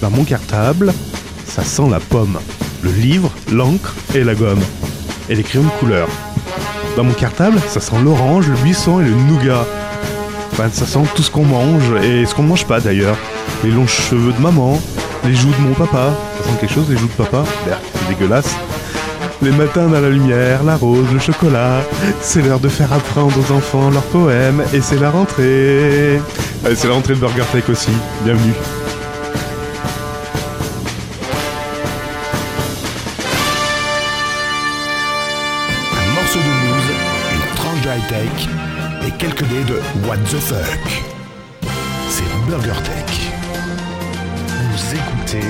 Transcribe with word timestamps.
Dans 0.00 0.10
mon 0.10 0.22
cartable, 0.22 0.92
ça 1.44 1.64
sent 1.64 1.88
la 1.90 1.98
pomme, 1.98 2.38
le 2.82 2.90
livre, 2.92 3.32
l'encre 3.50 3.94
et 4.14 4.22
la 4.22 4.34
gomme. 4.34 4.62
Et 5.28 5.34
les 5.34 5.42
crayons 5.42 5.64
de 5.64 5.70
couleur. 5.80 6.08
Dans 6.96 7.02
mon 7.02 7.12
cartable, 7.12 7.58
ça 7.68 7.80
sent 7.80 7.96
l'orange, 8.04 8.46
le 8.48 8.54
buisson 8.56 9.00
et 9.00 9.04
le 9.04 9.10
nougat. 9.10 9.66
Enfin, 10.52 10.68
ça 10.72 10.86
sent 10.86 11.00
tout 11.16 11.22
ce 11.22 11.30
qu'on 11.30 11.44
mange 11.44 11.92
et 12.02 12.26
ce 12.26 12.34
qu'on 12.34 12.44
mange 12.44 12.64
pas 12.64 12.78
d'ailleurs. 12.78 13.16
Les 13.64 13.70
longs 13.70 13.88
cheveux 13.88 14.32
de 14.32 14.40
maman, 14.40 14.80
les 15.24 15.34
joues 15.34 15.50
de 15.50 15.62
mon 15.62 15.74
papa. 15.74 16.14
Ça 16.38 16.44
sent 16.44 16.56
quelque 16.60 16.74
chose, 16.74 16.88
les 16.88 16.96
joues 16.96 17.08
de 17.08 17.24
papa? 17.24 17.44
Merde, 17.66 17.80
c'est 17.92 18.08
dégueulasse. 18.08 18.54
Les 19.42 19.50
matins 19.50 19.88
dans 19.88 20.00
la 20.00 20.10
lumière, 20.10 20.62
la 20.62 20.76
rose, 20.76 21.06
le 21.12 21.18
chocolat. 21.18 21.80
C'est 22.20 22.42
l'heure 22.42 22.60
de 22.60 22.68
faire 22.68 22.92
apprendre 22.92 23.34
aux 23.36 23.52
enfants 23.52 23.90
leurs 23.90 24.02
poèmes 24.02 24.62
et 24.72 24.80
c'est 24.80 25.00
la 25.00 25.10
rentrée. 25.10 26.20
C'est 26.64 26.86
la 26.86 26.94
rentrée 26.94 27.14
de 27.14 27.20
Burger 27.20 27.44
Tech 27.52 27.68
aussi. 27.68 27.90
Bienvenue. 28.24 28.54
News, 36.36 36.86
une 37.32 37.54
tranche 37.56 37.80
de 37.80 37.88
high-tech 37.88 38.48
et 39.06 39.10
quelques 39.12 39.44
dés 39.44 39.64
de 39.64 39.80
What 40.06 40.18
the 40.30 40.38
fuck. 40.38 41.02
C'est 42.10 42.24
Burger 42.46 42.78
Tech. 42.84 43.30
Vous 44.70 44.94
écoutez 44.94 45.46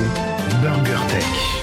Burger 0.62 1.00
Tech. 1.08 1.57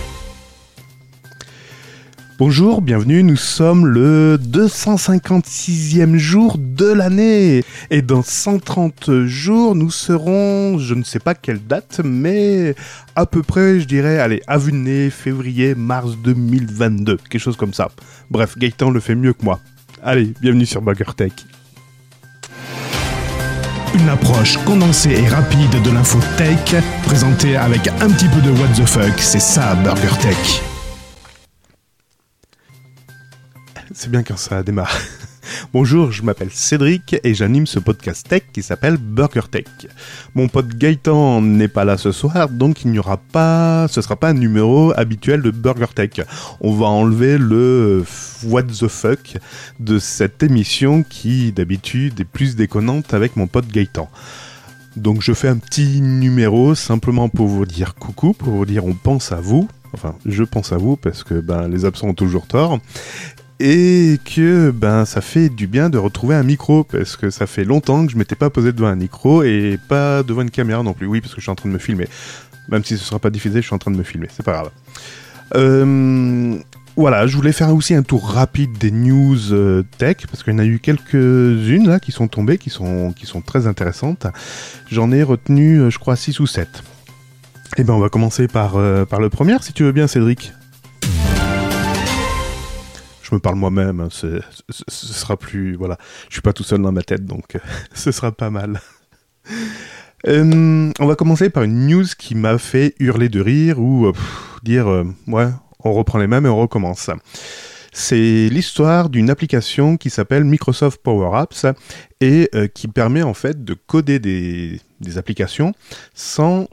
Bonjour, 2.37 2.81
bienvenue, 2.81 3.23
nous 3.23 3.37
sommes 3.37 3.85
le 3.85 4.37
256e 4.37 6.17
jour 6.17 6.57
de 6.59 6.91
l'année. 6.91 7.63
Et 7.89 8.01
dans 8.01 8.23
130 8.23 9.23
jours, 9.25 9.73
nous 9.73 9.89
serons, 9.89 10.77
je 10.77 10.95
ne 10.95 11.03
sais 11.03 11.19
pas 11.19 11.33
quelle 11.33 11.65
date, 11.65 12.01
mais 12.03 12.75
à 13.15 13.25
peu 13.25 13.41
près, 13.41 13.79
je 13.79 13.85
dirais, 13.85 14.19
allez, 14.19 14.41
avenue, 14.47 15.11
février, 15.11 15.75
mars 15.75 16.17
2022, 16.17 17.15
quelque 17.29 17.41
chose 17.41 17.55
comme 17.55 17.73
ça. 17.73 17.89
Bref, 18.29 18.57
Gaëtan 18.57 18.89
le 18.89 18.99
fait 18.99 19.15
mieux 19.15 19.31
que 19.31 19.45
moi. 19.45 19.61
Allez, 20.03 20.33
bienvenue 20.41 20.65
sur 20.65 20.81
Burger 20.81 21.13
Tech. 21.15 21.31
Une 23.93 24.09
approche 24.09 24.57
condensée 24.65 25.11
et 25.11 25.27
rapide 25.29 25.81
de 25.81 25.89
l'info 25.89 26.19
tech, 26.35 26.83
présentée 27.05 27.55
avec 27.55 27.87
un 28.01 28.09
petit 28.09 28.27
peu 28.27 28.41
de 28.41 28.51
What 28.51 28.73
the 28.75 28.85
fuck, 28.85 29.13
c'est 29.19 29.39
ça 29.39 29.73
Burger 29.75 30.09
C'est 33.97 34.11
bien 34.11 34.23
quand 34.23 34.35
ça 34.35 34.61
démarre. 34.61 34.93
Bonjour, 35.73 36.11
je 36.11 36.21
m'appelle 36.21 36.49
Cédric 36.51 37.15
et 37.23 37.33
j'anime 37.33 37.65
ce 37.65 37.79
podcast 37.79 38.27
tech 38.27 38.43
qui 38.51 38.61
s'appelle 38.61 38.97
Burger 38.97 39.47
Tech. 39.49 39.63
Mon 40.35 40.49
pote 40.49 40.67
Gaëtan 40.67 41.41
n'est 41.41 41.69
pas 41.69 41.85
là 41.85 41.97
ce 41.97 42.11
soir, 42.11 42.49
donc 42.49 42.83
il 42.83 42.91
n'y 42.91 42.99
aura 42.99 43.15
pas, 43.15 43.87
ce 43.87 44.01
sera 44.01 44.17
pas 44.17 44.27
un 44.27 44.33
numéro 44.33 44.91
habituel 44.97 45.41
de 45.41 45.49
Burger 45.49 45.87
Tech. 45.95 46.27
On 46.59 46.73
va 46.73 46.87
enlever 46.87 47.37
le 47.37 48.03
what 48.43 48.63
the 48.63 48.89
fuck 48.89 49.37
de 49.79 49.97
cette 49.97 50.43
émission 50.43 51.01
qui 51.01 51.53
d'habitude 51.53 52.19
est 52.19 52.25
plus 52.25 52.57
déconnante 52.57 53.13
avec 53.13 53.37
mon 53.37 53.47
pote 53.47 53.69
Gaëtan. 53.69 54.09
Donc 54.97 55.21
je 55.21 55.31
fais 55.31 55.47
un 55.47 55.57
petit 55.57 56.01
numéro 56.01 56.75
simplement 56.75 57.29
pour 57.29 57.47
vous 57.47 57.65
dire 57.65 57.95
coucou, 57.95 58.33
pour 58.33 58.51
vous 58.51 58.65
dire 58.65 58.85
on 58.85 58.93
pense 58.93 59.31
à 59.31 59.37
vous. 59.37 59.69
Enfin, 59.93 60.17
je 60.25 60.43
pense 60.43 60.73
à 60.73 60.77
vous 60.77 60.97
parce 60.97 61.23
que 61.23 61.35
ben, 61.35 61.69
les 61.69 61.85
absents 61.85 62.09
ont 62.09 62.13
toujours 62.13 62.47
tort 62.47 62.81
et 63.59 64.19
que 64.25 64.71
ben 64.71 65.05
ça 65.05 65.21
fait 65.21 65.49
du 65.49 65.67
bien 65.67 65.89
de 65.89 65.97
retrouver 65.97 66.35
un 66.35 66.43
micro 66.43 66.83
parce 66.83 67.15
que 67.15 67.29
ça 67.29 67.47
fait 67.47 67.63
longtemps 67.63 68.05
que 68.05 68.11
je 68.11 68.17
m'étais 68.17 68.35
pas 68.35 68.49
posé 68.49 68.73
devant 68.73 68.87
un 68.87 68.95
micro 68.95 69.43
et 69.43 69.79
pas 69.87 70.23
devant 70.23 70.41
une 70.41 70.51
caméra 70.51 70.83
non 70.83 70.93
plus. 70.93 71.07
Oui, 71.07 71.21
parce 71.21 71.33
que 71.33 71.39
je 71.39 71.45
suis 71.45 71.51
en 71.51 71.55
train 71.55 71.69
de 71.69 71.73
me 71.73 71.79
filmer. 71.79 72.07
Même 72.69 72.83
si 72.83 72.97
ce 72.97 73.03
sera 73.03 73.19
pas 73.19 73.29
diffusé, 73.29 73.61
je 73.61 73.67
suis 73.67 73.75
en 73.75 73.79
train 73.79 73.91
de 73.91 73.97
me 73.97 74.03
filmer. 74.03 74.27
C'est 74.35 74.43
pas 74.43 74.53
grave. 74.53 74.71
Euh, 75.55 76.57
voilà, 76.97 77.27
je 77.27 77.35
voulais 77.35 77.51
faire 77.51 77.73
aussi 77.73 77.93
un 77.93 78.03
tour 78.03 78.27
rapide 78.27 78.77
des 78.77 78.91
news 78.91 79.53
euh, 79.53 79.83
tech 79.97 80.17
parce 80.29 80.43
qu'il 80.43 80.53
y 80.53 80.55
en 80.55 80.59
a 80.59 80.65
eu 80.65 80.79
quelques-unes 80.79 81.87
là 81.87 81.99
qui 81.99 82.11
sont 82.11 82.27
tombées, 82.27 82.57
qui 82.57 82.69
sont 82.69 83.13
qui 83.13 83.25
sont 83.25 83.41
très 83.41 83.67
intéressantes. 83.67 84.27
J'en 84.91 85.11
ai 85.11 85.23
retenu, 85.23 85.79
euh, 85.79 85.89
je 85.89 85.99
crois, 85.99 86.15
6 86.15 86.39
ou 86.39 86.47
7. 86.47 86.83
Et 87.77 87.83
ben 87.83 87.93
on 87.93 87.99
va 87.99 88.09
commencer 88.09 88.47
par 88.47 88.73
par 89.07 89.19
le 89.19 89.29
premier, 89.29 89.57
si 89.61 89.73
tu 89.73 89.83
veux 89.83 89.91
bien, 89.91 90.07
Cédric 90.07 90.53
me 93.35 93.39
parle 93.39 93.55
moi-même, 93.55 93.99
hein, 93.99 94.07
ce, 94.09 94.41
sera 94.87 95.37
plus... 95.37 95.75
Voilà, 95.75 95.97
je 96.29 96.35
suis 96.35 96.41
pas 96.41 96.53
tout 96.53 96.63
seul 96.63 96.81
dans 96.81 96.91
ma 96.91 97.01
tête, 97.01 97.25
donc 97.25 97.57
ce 97.93 98.11
sera 98.11 98.31
pas 98.31 98.49
mal. 98.49 98.81
euh, 100.27 100.91
on 100.99 101.05
va 101.05 101.15
commencer 101.15 101.49
par 101.49 101.63
une 101.63 101.87
news 101.87 102.05
qui 102.17 102.35
m'a 102.35 102.57
fait 102.57 102.95
hurler 102.99 103.29
de 103.29 103.41
rire 103.41 103.79
ou 103.79 104.07
euh, 104.07 104.13
dire, 104.63 104.87
euh, 104.89 105.05
ouais, 105.27 105.49
on 105.83 105.93
reprend 105.93 106.17
les 106.17 106.27
mêmes 106.27 106.45
et 106.45 106.49
on 106.49 106.57
recommence. 106.57 107.09
C'est 107.97 108.49
l'histoire 108.49 109.09
d'une 109.09 109.29
application 109.29 109.95
qui 109.95 110.09
s'appelle 110.09 110.43
Microsoft 110.43 111.01
Power 111.01 111.37
Apps 111.37 111.65
et 112.19 112.49
euh, 112.53 112.67
qui 112.67 112.89
permet 112.89 113.21
en 113.21 113.33
fait 113.33 113.63
de 113.63 113.73
coder 113.73 114.19
des, 114.19 114.81
des 114.99 115.17
applications 115.17 115.73
sans, 116.13 116.67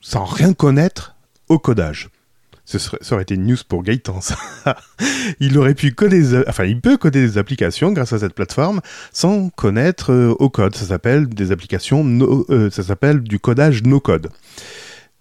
sans 0.00 0.24
rien 0.24 0.54
connaître 0.54 1.14
au 1.50 1.58
codage. 1.58 2.08
Ce 2.66 2.78
serait, 2.78 2.96
ça 3.02 3.14
aurait 3.14 3.22
été 3.22 3.34
une 3.34 3.46
news 3.46 3.56
pour 3.68 3.82
Gaëtan, 3.82 4.20
il 5.40 5.58
aurait 5.58 5.74
pu 5.74 5.92
coder, 5.92 6.20
des, 6.22 6.48
enfin, 6.48 6.64
il 6.64 6.80
peut 6.80 6.96
coder 6.96 7.20
des 7.20 7.36
applications 7.36 7.92
grâce 7.92 8.14
à 8.14 8.18
cette 8.18 8.32
plateforme 8.32 8.80
sans 9.12 9.50
connaître 9.50 10.12
euh, 10.12 10.34
au 10.38 10.48
code. 10.48 10.74
Ça 10.74 10.86
s'appelle 10.86 11.28
des 11.28 11.52
applications, 11.52 12.04
euh, 12.48 12.70
ça 12.70 12.82
s'appelle 12.82 13.20
du 13.20 13.38
codage 13.38 13.82
no 13.82 14.00
code. 14.00 14.30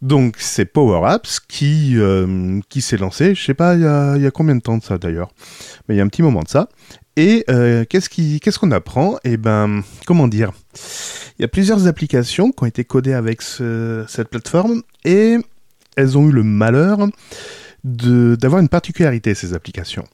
Donc, 0.02 0.36
c'est 0.38 0.66
Power 0.66 1.06
Apps 1.06 1.42
qui, 1.42 1.94
euh, 1.98 2.60
qui 2.70 2.82
s'est 2.82 2.98
lancé, 2.98 3.36
je 3.36 3.44
sais 3.44 3.54
pas, 3.54 3.76
il 3.76 3.82
y 3.82 3.86
a, 3.86 4.32
combien 4.32 4.56
de 4.56 4.62
temps 4.62 4.78
de 4.78 4.84
ça 4.84 4.98
d'ailleurs, 4.98 5.30
mais 5.88 5.96
il 5.96 5.98
y 5.98 6.02
a 6.02 6.04
un 6.04 6.10
petit 6.10 6.24
moment 6.24 6.42
de 6.42 6.50
ça. 6.50 6.70
Et 7.16 7.44
qu'est-ce 7.90 8.10
qu'on 8.10 8.40
qu 8.40 8.60
qu'on 8.60 8.72
apprend? 8.72 9.18
Eh 9.24 9.38
ben, 9.38 9.84
comment 10.08 10.28
dire? 10.28 10.52
Il 11.38 11.42
y 11.42 11.46
a 11.46 11.48
plusieurs 11.48 11.88
applications 11.88 12.52
qui 12.52 12.64
ont 12.64 12.68
été 12.68 12.84
codées 12.84 13.14
avec 13.14 13.42
ce, 13.42 14.04
cette 14.08 14.30
plateforme 14.30 14.82
et 15.06 15.38
elles 15.96 16.18
ont 16.18 16.28
eu 16.28 16.32
le 16.32 16.44
malheur 16.44 17.08
d'avoir 17.84 18.62
une 18.62 18.70
particularité, 18.70 19.34
ces 19.36 19.54
applications. 19.54 20.08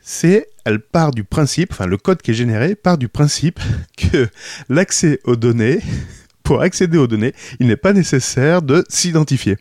C'est, 0.00 0.48
elle 0.64 0.80
part 0.80 1.10
du 1.10 1.24
principe, 1.24 1.72
enfin 1.72 1.86
le 1.86 1.98
code 1.98 2.22
qui 2.22 2.30
est 2.30 2.34
généré 2.34 2.74
part 2.74 2.96
du 2.96 3.08
principe 3.08 3.60
que 3.96 4.28
l'accès 4.68 5.20
aux 5.24 5.36
données, 5.36 5.80
pour 6.42 6.62
accéder 6.62 6.96
aux 6.96 7.06
données, 7.06 7.34
il 7.60 7.66
n'est 7.66 7.76
pas 7.76 7.92
nécessaire 7.92 8.62
de 8.62 8.84
s'identifier. 8.88 9.58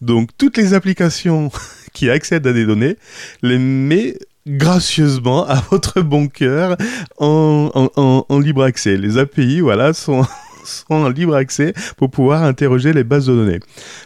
Donc 0.00 0.30
toutes 0.36 0.58
les 0.58 0.74
applications 0.74 1.50
qui 1.92 2.10
accèdent 2.10 2.46
à 2.46 2.52
des 2.52 2.66
données 2.66 2.96
les 3.42 3.58
met 3.58 4.18
gracieusement 4.46 5.46
à 5.46 5.62
votre 5.70 6.00
bon 6.00 6.28
cœur 6.28 6.76
en, 7.18 8.28
libre 8.40 8.64
accès. 8.64 8.96
Les 8.96 9.18
API, 9.18 9.60
voilà, 9.60 9.92
sont 9.92 10.26
sont 10.64 10.94
en 10.94 11.08
libre 11.08 11.34
accès 11.34 11.72
pour 11.96 12.10
pouvoir 12.10 12.42
interroger 12.42 12.92
les 12.92 13.04
bases 13.04 13.26
de 13.26 13.34
données. 13.34 13.60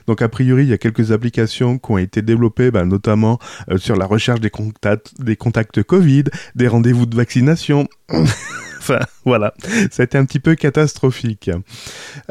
Donc 0.06 0.22
a 0.22 0.28
priori, 0.28 0.64
il 0.64 0.68
y 0.68 0.72
a 0.72 0.78
quelques 0.78 1.12
applications 1.12 1.78
qui 1.78 1.90
ont 1.90 1.98
été 1.98 2.22
développées, 2.22 2.70
bah, 2.70 2.84
notamment 2.84 3.38
euh, 3.70 3.78
sur 3.78 3.96
la 3.96 4.06
recherche 4.06 4.40
des 4.40 4.50
contacts, 4.50 5.20
des 5.20 5.36
contacts 5.36 5.82
Covid, 5.82 6.24
des 6.54 6.68
rendez-vous 6.68 7.06
de 7.06 7.16
vaccination. 7.16 7.88
enfin, 8.78 9.00
voilà, 9.24 9.54
été 9.98 10.18
un 10.18 10.24
petit 10.24 10.40
peu 10.40 10.54
catastrophique. 10.54 11.50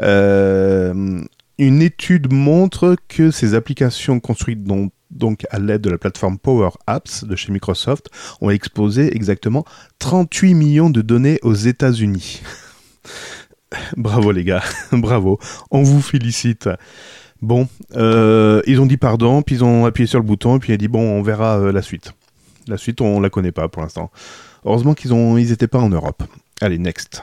Euh, 0.00 1.20
une 1.58 1.82
étude 1.82 2.32
montre 2.32 2.96
que 3.08 3.30
ces 3.30 3.54
applications 3.54 4.20
construites 4.20 4.62
donc 5.10 5.46
à 5.50 5.58
l'aide 5.58 5.80
de 5.80 5.90
la 5.90 5.98
plateforme 5.98 6.38
Power 6.38 6.70
Apps 6.86 7.24
de 7.24 7.36
chez 7.36 7.52
Microsoft, 7.52 8.08
ont 8.40 8.50
exposé 8.50 9.14
exactement 9.16 9.64
38 9.98 10.54
millions 10.54 10.90
de 10.90 11.02
données 11.02 11.38
aux 11.42 11.54
États-Unis. 11.54 12.42
Bravo 13.96 14.32
les 14.32 14.44
gars, 14.44 14.62
bravo, 14.92 15.38
on 15.70 15.82
vous 15.82 16.00
félicite. 16.00 16.68
Bon, 17.42 17.68
euh, 17.94 18.62
ils 18.66 18.80
ont 18.80 18.86
dit 18.86 18.96
pardon, 18.96 19.42
puis 19.42 19.56
ils 19.56 19.64
ont 19.64 19.84
appuyé 19.84 20.06
sur 20.06 20.18
le 20.18 20.24
bouton, 20.24 20.58
puis 20.58 20.72
ils 20.72 20.74
ont 20.74 20.78
dit 20.78 20.88
bon, 20.88 21.00
on 21.00 21.22
verra 21.22 21.58
euh, 21.58 21.72
la 21.72 21.82
suite. 21.82 22.12
La 22.66 22.76
suite, 22.76 23.00
on 23.00 23.20
la 23.20 23.30
connaît 23.30 23.52
pas 23.52 23.68
pour 23.68 23.82
l'instant. 23.82 24.10
Heureusement 24.64 24.94
qu'ils 24.94 25.12
ont, 25.12 25.36
ils 25.36 25.52
étaient 25.52 25.68
pas 25.68 25.78
en 25.78 25.88
Europe. 25.88 26.22
Allez, 26.60 26.78
next. 26.78 27.22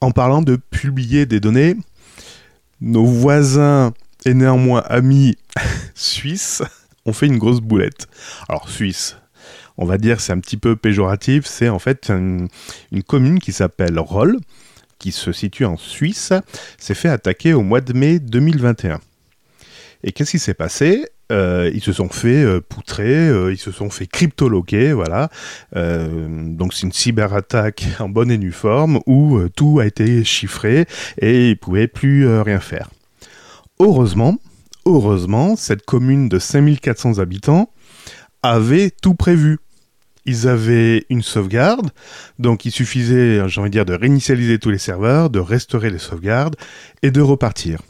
En 0.00 0.10
parlant 0.10 0.42
de 0.42 0.56
publier 0.56 1.26
des 1.26 1.40
données, 1.40 1.76
nos 2.80 3.04
voisins 3.04 3.92
et 4.24 4.34
néanmoins 4.34 4.82
amis 4.88 5.36
suisses 5.94 6.62
ont 7.06 7.12
fait 7.12 7.26
une 7.26 7.38
grosse 7.38 7.60
boulette. 7.60 8.08
Alors 8.48 8.68
suisse, 8.68 9.16
on 9.80 9.86
va 9.86 9.98
dire 9.98 10.20
c'est 10.20 10.32
un 10.32 10.38
petit 10.38 10.58
peu 10.58 10.76
péjoratif, 10.76 11.46
c'est 11.46 11.68
en 11.68 11.80
fait 11.80 12.10
une, 12.10 12.48
une 12.92 13.02
commune 13.02 13.40
qui 13.40 13.52
s'appelle 13.52 13.98
Roll, 13.98 14.38
qui 14.98 15.10
se 15.10 15.32
situe 15.32 15.64
en 15.64 15.76
Suisse, 15.76 16.32
s'est 16.78 16.94
fait 16.94 17.08
attaquer 17.08 17.54
au 17.54 17.62
mois 17.62 17.80
de 17.80 17.92
mai 17.92 18.20
2021. 18.20 19.00
Et 20.04 20.12
qu'est-ce 20.12 20.30
qui 20.30 20.38
s'est 20.38 20.54
passé? 20.54 21.06
Euh, 21.32 21.70
ils 21.72 21.82
se 21.82 21.92
sont 21.92 22.08
fait 22.08 22.42
euh, 22.42 22.60
poutrer, 22.60 23.28
euh, 23.28 23.52
ils 23.52 23.58
se 23.58 23.70
sont 23.70 23.88
fait 23.88 24.06
cryptologuer, 24.06 24.92
voilà. 24.92 25.30
donc 25.74 26.74
c'est 26.74 26.82
une 26.82 26.92
cyberattaque 26.92 27.86
en 28.00 28.08
bonne 28.08 28.30
et 28.30 28.38
due 28.38 28.52
forme 28.52 29.00
où 29.06 29.40
tout 29.54 29.78
a 29.80 29.86
été 29.86 30.24
chiffré 30.24 30.86
et 31.18 31.50
ils 31.50 31.56
pouvaient 31.56 31.88
plus 31.88 32.40
rien 32.40 32.60
faire. 32.60 32.90
Heureusement, 33.78 34.36
heureusement, 34.84 35.56
cette 35.56 35.86
commune 35.86 36.28
de 36.28 36.38
5400 36.38 37.18
habitants 37.18 37.70
avait 38.42 38.90
tout 38.90 39.14
prévu. 39.14 39.58
Ils 40.26 40.48
avaient 40.48 41.06
une 41.08 41.22
sauvegarde, 41.22 41.90
donc 42.38 42.64
il 42.64 42.70
suffisait, 42.70 43.48
j'ai 43.48 43.60
envie 43.60 43.70
de 43.70 43.74
dire, 43.74 43.86
de 43.86 43.94
réinitialiser 43.94 44.58
tous 44.58 44.70
les 44.70 44.78
serveurs, 44.78 45.30
de 45.30 45.38
restaurer 45.38 45.90
les 45.90 45.98
sauvegardes 45.98 46.56
et 47.02 47.10
de 47.10 47.20
repartir. 47.20 47.80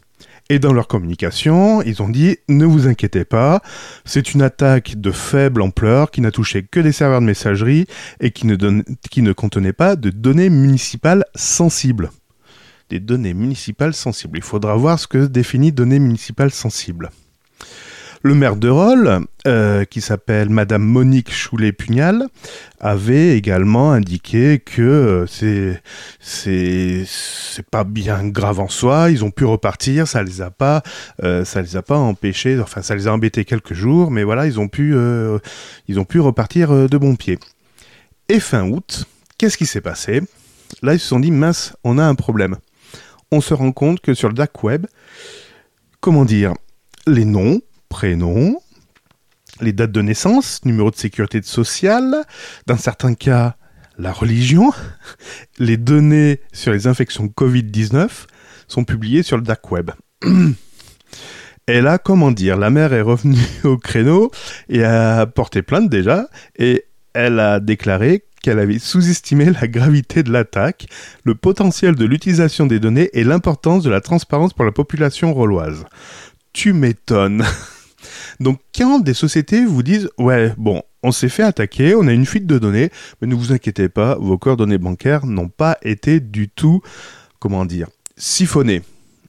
Et 0.51 0.59
dans 0.59 0.73
leur 0.73 0.89
communication, 0.89 1.81
ils 1.81 2.03
ont 2.03 2.09
dit 2.09 2.37
ne 2.49 2.67
vous 2.67 2.89
inquiétez 2.89 3.25
pas, 3.25 3.63
c'est 4.05 4.35
une 4.35 4.43
attaque 4.43 5.01
de 5.01 5.13
faible 5.13 5.63
ampleur 5.63 6.11
qui 6.11 6.21
n'a 6.21 6.33
touché 6.33 6.65
que 6.65 6.81
des 6.81 6.91
serveurs 6.91 7.21
de 7.21 7.27
messagerie 7.27 7.87
et 8.19 8.33
qui 8.33 8.47
ne, 8.47 8.83
qui 9.09 9.23
ne 9.23 9.33
contenait 9.33 9.73
pas 9.73 9.95
de 9.95 10.11
données 10.11 10.51
municipales 10.51 11.25
sensibles. 11.37 12.11
Des 12.89 12.99
données 12.99 13.33
municipales 13.33 13.95
sensibles. 13.95 14.39
Il 14.39 14.43
faudra 14.43 14.75
voir 14.75 14.99
ce 14.99 15.07
que 15.07 15.27
définit 15.27 15.71
données 15.71 16.01
municipales 16.01 16.51
sensibles. 16.51 17.11
Le 18.23 18.35
maire 18.35 18.57
de 18.57 18.69
Rolles, 18.69 19.21
euh, 19.47 19.87
qui 19.87 20.03
s'appelle 20.03 20.51
Madame 20.51 20.83
Monique 20.83 21.33
Choulet-Pugnal, 21.33 22.27
avait 22.79 23.35
également 23.35 23.93
indiqué 23.93 24.59
que 24.59 24.83
euh, 24.83 25.81
c'est 26.21 27.67
pas 27.71 27.85
bien 27.85 28.29
grave 28.29 28.61
en 28.61 28.69
soi. 28.69 29.11
Ils 29.11 29.25
ont 29.25 29.31
pu 29.31 29.47
repartir, 29.47 30.07
ça 30.07 30.23
les 30.23 30.43
a 30.43 30.51
pas 30.51 30.83
euh, 31.25 31.47
ça 31.47 31.63
les 31.63 31.77
a 31.77 31.83
pas 31.83 31.97
empêchés. 31.97 32.61
Enfin, 32.61 32.83
ça 32.83 32.95
les 32.95 33.07
a 33.09 33.13
embêtés 33.15 33.47
quelques 33.47 33.73
jours, 33.73 34.11
mais 34.11 34.23
voilà, 34.23 34.47
ils 34.47 34.61
ont 34.61 34.69
pu 34.69 34.95
ils 35.89 35.99
ont 35.99 36.05
pu 36.05 36.21
repartir 36.21 36.91
de 36.91 36.99
bon 36.99 37.17
pied. 37.17 37.39
Et 38.29 38.39
fin 38.39 38.69
août, 38.69 39.07
qu'est-ce 39.39 39.57
qui 39.57 39.65
s'est 39.65 39.81
passé? 39.81 40.21
Là, 40.83 40.93
ils 40.93 41.01
se 41.01 41.07
sont 41.07 41.21
dit 41.21 41.31
mince, 41.31 41.75
on 41.85 41.97
a 41.97 42.05
un 42.05 42.15
problème. 42.15 42.57
On 43.33 43.41
se 43.41 43.55
rend 43.55 43.73
compte 43.73 44.01
que 44.01 44.13
sur 44.13 44.29
le 44.29 44.35
dark 44.35 44.63
web, 44.63 44.85
comment 46.01 46.27
dire, 46.27 46.53
les 47.07 47.25
noms 47.25 47.63
prénom, 47.91 48.59
les 49.61 49.75
dates 49.75 49.93
de 49.93 50.01
naissance, 50.01 50.65
numéro 50.65 50.91
de 50.91 50.97
sécurité 50.97 51.43
sociale, 51.43 52.25
dans 52.67 52.79
certains 52.79 53.13
cas 53.13 53.57
la 53.99 54.13
religion, 54.13 54.73
les 55.59 55.77
données 55.77 56.41
sur 56.55 56.73
les 56.73 56.87
infections 56.87 57.27
Covid-19 57.27 58.09
sont 58.67 58.85
publiées 58.85 59.23
sur 59.23 59.37
le 59.37 59.43
dark 59.43 59.71
web. 59.71 59.91
Et 61.67 61.81
là, 61.83 61.99
comment 61.99 62.33
dire, 62.33 62.57
la 62.57 62.71
mère 62.71 62.95
est 62.95 63.03
revenue 63.03 63.39
au 63.65 63.77
créneau 63.77 64.31
et 64.69 64.83
a 64.83 65.27
porté 65.27 65.63
plainte 65.63 65.89
déjà, 65.89 66.27
et 66.59 66.85
elle 67.13 67.39
a 67.39 67.61
déclaré 67.61 68.25
qu'elle 68.43 68.59
avait 68.59 68.79
sous-estimé 68.79 69.51
la 69.51 69.69
gravité 69.69 70.23
de 70.23 70.33
l'attaque, 70.33 70.87
le 71.25 71.35
potentiel 71.35 71.95
de 71.95 72.07
l'utilisation 72.07 72.67
des 72.67 72.81
données 72.81 73.11
et 73.13 73.23
l'importance 73.23 73.85
de 73.85 73.91
la 73.91 74.01
transparence 74.01 74.55
pour 74.55 74.65
la 74.65 74.73
population 74.73 75.35
roloise. 75.35 75.85
Tu 76.53 76.73
m'étonnes. 76.73 77.45
Donc 78.41 78.59
quand 78.75 78.99
des 78.99 79.15
sociétés 79.15 79.65
vous 79.65 79.83
disent 79.83 80.09
ouais 80.19 80.53
bon 80.57 80.83
on 81.03 81.13
s'est 81.13 81.29
fait 81.29 81.43
attaquer, 81.43 81.95
on 81.95 82.07
a 82.07 82.13
une 82.13 82.27
fuite 82.27 82.47
de 82.47 82.59
données, 82.59 82.91
mais 83.21 83.29
ne 83.29 83.35
vous 83.35 83.53
inquiétez 83.53 83.89
pas, 83.89 84.17
vos 84.17 84.39
coordonnées 84.39 84.79
bancaires 84.79 85.25
n'ont 85.25 85.49
pas 85.49 85.79
été 85.83 86.21
du 86.21 86.49
tout, 86.49 86.83
comment 87.39 87.65
dire, 87.65 87.89
siphonnées. 88.17 88.83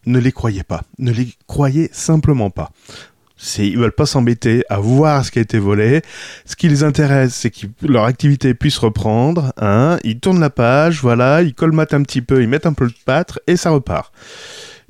Ne 0.06 0.20
les 0.20 0.32
croyez 0.32 0.64
pas, 0.64 0.84
ne 0.98 1.12
les 1.12 1.30
croyez 1.48 1.90
simplement 1.94 2.50
pas. 2.50 2.72
Ils 3.58 3.78
veulent 3.78 3.92
pas 3.92 4.06
s'embêter 4.06 4.64
à 4.70 4.80
voir 4.80 5.26
ce 5.26 5.32
qui 5.32 5.40
a 5.40 5.42
été 5.42 5.58
volé. 5.58 6.02
Ce 6.46 6.56
qui 6.56 6.70
les 6.70 6.84
intéresse, 6.84 7.34
c'est 7.34 7.50
que 7.50 7.66
leur 7.82 8.06
activité 8.06 8.54
puisse 8.54 8.78
reprendre. 8.78 9.52
Hein. 9.58 9.98
Ils 10.04 10.20
tournent 10.20 10.40
la 10.40 10.52
page, 10.52 11.02
voilà, 11.02 11.42
ils 11.42 11.54
colmatent 11.54 11.94
un 11.94 12.04
petit 12.04 12.22
peu, 12.22 12.44
ils 12.44 12.48
mettent 12.48 12.68
un 12.68 12.74
peu 12.74 12.88
de 12.88 12.94
pâtre 13.06 13.40
et 13.48 13.58
ça 13.58 13.72
repart. 13.72 14.14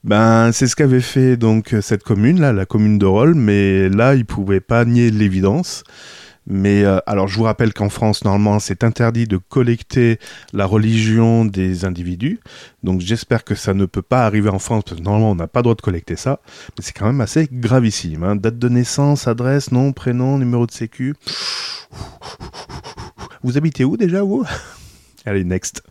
Ben, 0.03 0.51
c'est 0.51 0.67
ce 0.67 0.75
qu'avait 0.75 1.01
fait 1.01 1.37
donc 1.37 1.75
cette 1.81 2.03
commune 2.03 2.41
là, 2.41 2.53
la 2.53 2.65
commune 2.65 2.97
de 2.97 3.05
Rolles, 3.05 3.35
mais 3.35 3.87
là, 3.89 4.15
ils 4.15 4.25
pouvaient 4.25 4.59
pas 4.59 4.83
nier 4.83 5.11
l'évidence. 5.11 5.83
Mais 6.47 6.83
euh, 6.83 6.97
alors, 7.05 7.27
je 7.27 7.37
vous 7.37 7.43
rappelle 7.43 7.71
qu'en 7.71 7.89
France, 7.89 8.25
normalement, 8.25 8.59
c'est 8.59 8.83
interdit 8.83 9.27
de 9.27 9.37
collecter 9.37 10.19
la 10.53 10.65
religion 10.65 11.45
des 11.45 11.85
individus. 11.85 12.39
Donc, 12.83 13.01
j'espère 13.01 13.43
que 13.43 13.53
ça 13.53 13.73
ne 13.73 13.85
peut 13.85 14.01
pas 14.01 14.25
arriver 14.25 14.49
en 14.49 14.57
France, 14.57 14.83
parce 14.85 14.97
que 14.97 15.03
normalement, 15.03 15.31
on 15.31 15.35
n'a 15.35 15.47
pas 15.47 15.59
le 15.59 15.63
droit 15.63 15.75
de 15.75 15.81
collecter 15.81 16.15
ça. 16.15 16.39
Mais 16.77 16.83
c'est 16.83 16.93
quand 16.93 17.05
même 17.05 17.21
assez 17.21 17.47
gravissime. 17.51 18.23
Hein. 18.23 18.35
Date 18.35 18.57
de 18.57 18.69
naissance, 18.69 19.27
adresse, 19.27 19.71
nom, 19.71 19.93
prénom, 19.93 20.39
numéro 20.39 20.65
de 20.65 20.71
sécu. 20.71 21.13
Vous 23.43 23.57
habitez 23.57 23.85
où 23.85 23.97
déjà, 23.97 24.23
vous? 24.23 24.43
Allez, 25.25 25.43
next. 25.43 25.83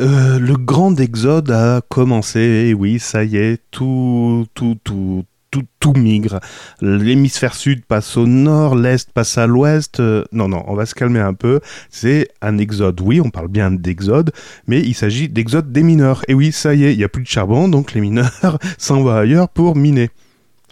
Euh, 0.00 0.38
le 0.38 0.56
grand 0.56 0.98
exode 0.98 1.50
a 1.50 1.80
commencé, 1.88 2.40
et 2.40 2.74
oui, 2.74 2.98
ça 2.98 3.24
y 3.24 3.36
est, 3.36 3.62
tout, 3.70 4.46
tout, 4.54 4.76
tout, 4.82 5.24
tout, 5.50 5.64
tout 5.78 5.92
migre. 5.92 6.40
L'hémisphère 6.80 7.54
sud 7.54 7.84
passe 7.84 8.16
au 8.16 8.26
nord, 8.26 8.74
l'est 8.74 9.08
passe 9.12 9.38
à 9.38 9.46
l'ouest. 9.46 10.00
Euh, 10.00 10.24
non, 10.32 10.48
non, 10.48 10.64
on 10.66 10.74
va 10.74 10.84
se 10.84 10.96
calmer 10.96 11.20
un 11.20 11.34
peu. 11.34 11.60
C'est 11.90 12.28
un 12.42 12.58
exode. 12.58 13.00
Oui, 13.00 13.20
on 13.20 13.30
parle 13.30 13.48
bien 13.48 13.70
d'exode, 13.70 14.32
mais 14.66 14.80
il 14.80 14.94
s'agit 14.94 15.28
d'exode 15.28 15.70
des 15.70 15.84
mineurs. 15.84 16.24
Et 16.26 16.34
oui, 16.34 16.50
ça 16.50 16.74
y 16.74 16.84
est, 16.84 16.92
il 16.92 16.98
n'y 16.98 17.04
a 17.04 17.08
plus 17.08 17.22
de 17.22 17.28
charbon, 17.28 17.68
donc 17.68 17.92
les 17.92 18.00
mineurs 18.00 18.58
s'en 18.78 19.02
vont 19.02 19.14
ailleurs 19.14 19.48
pour 19.48 19.76
miner. 19.76 20.10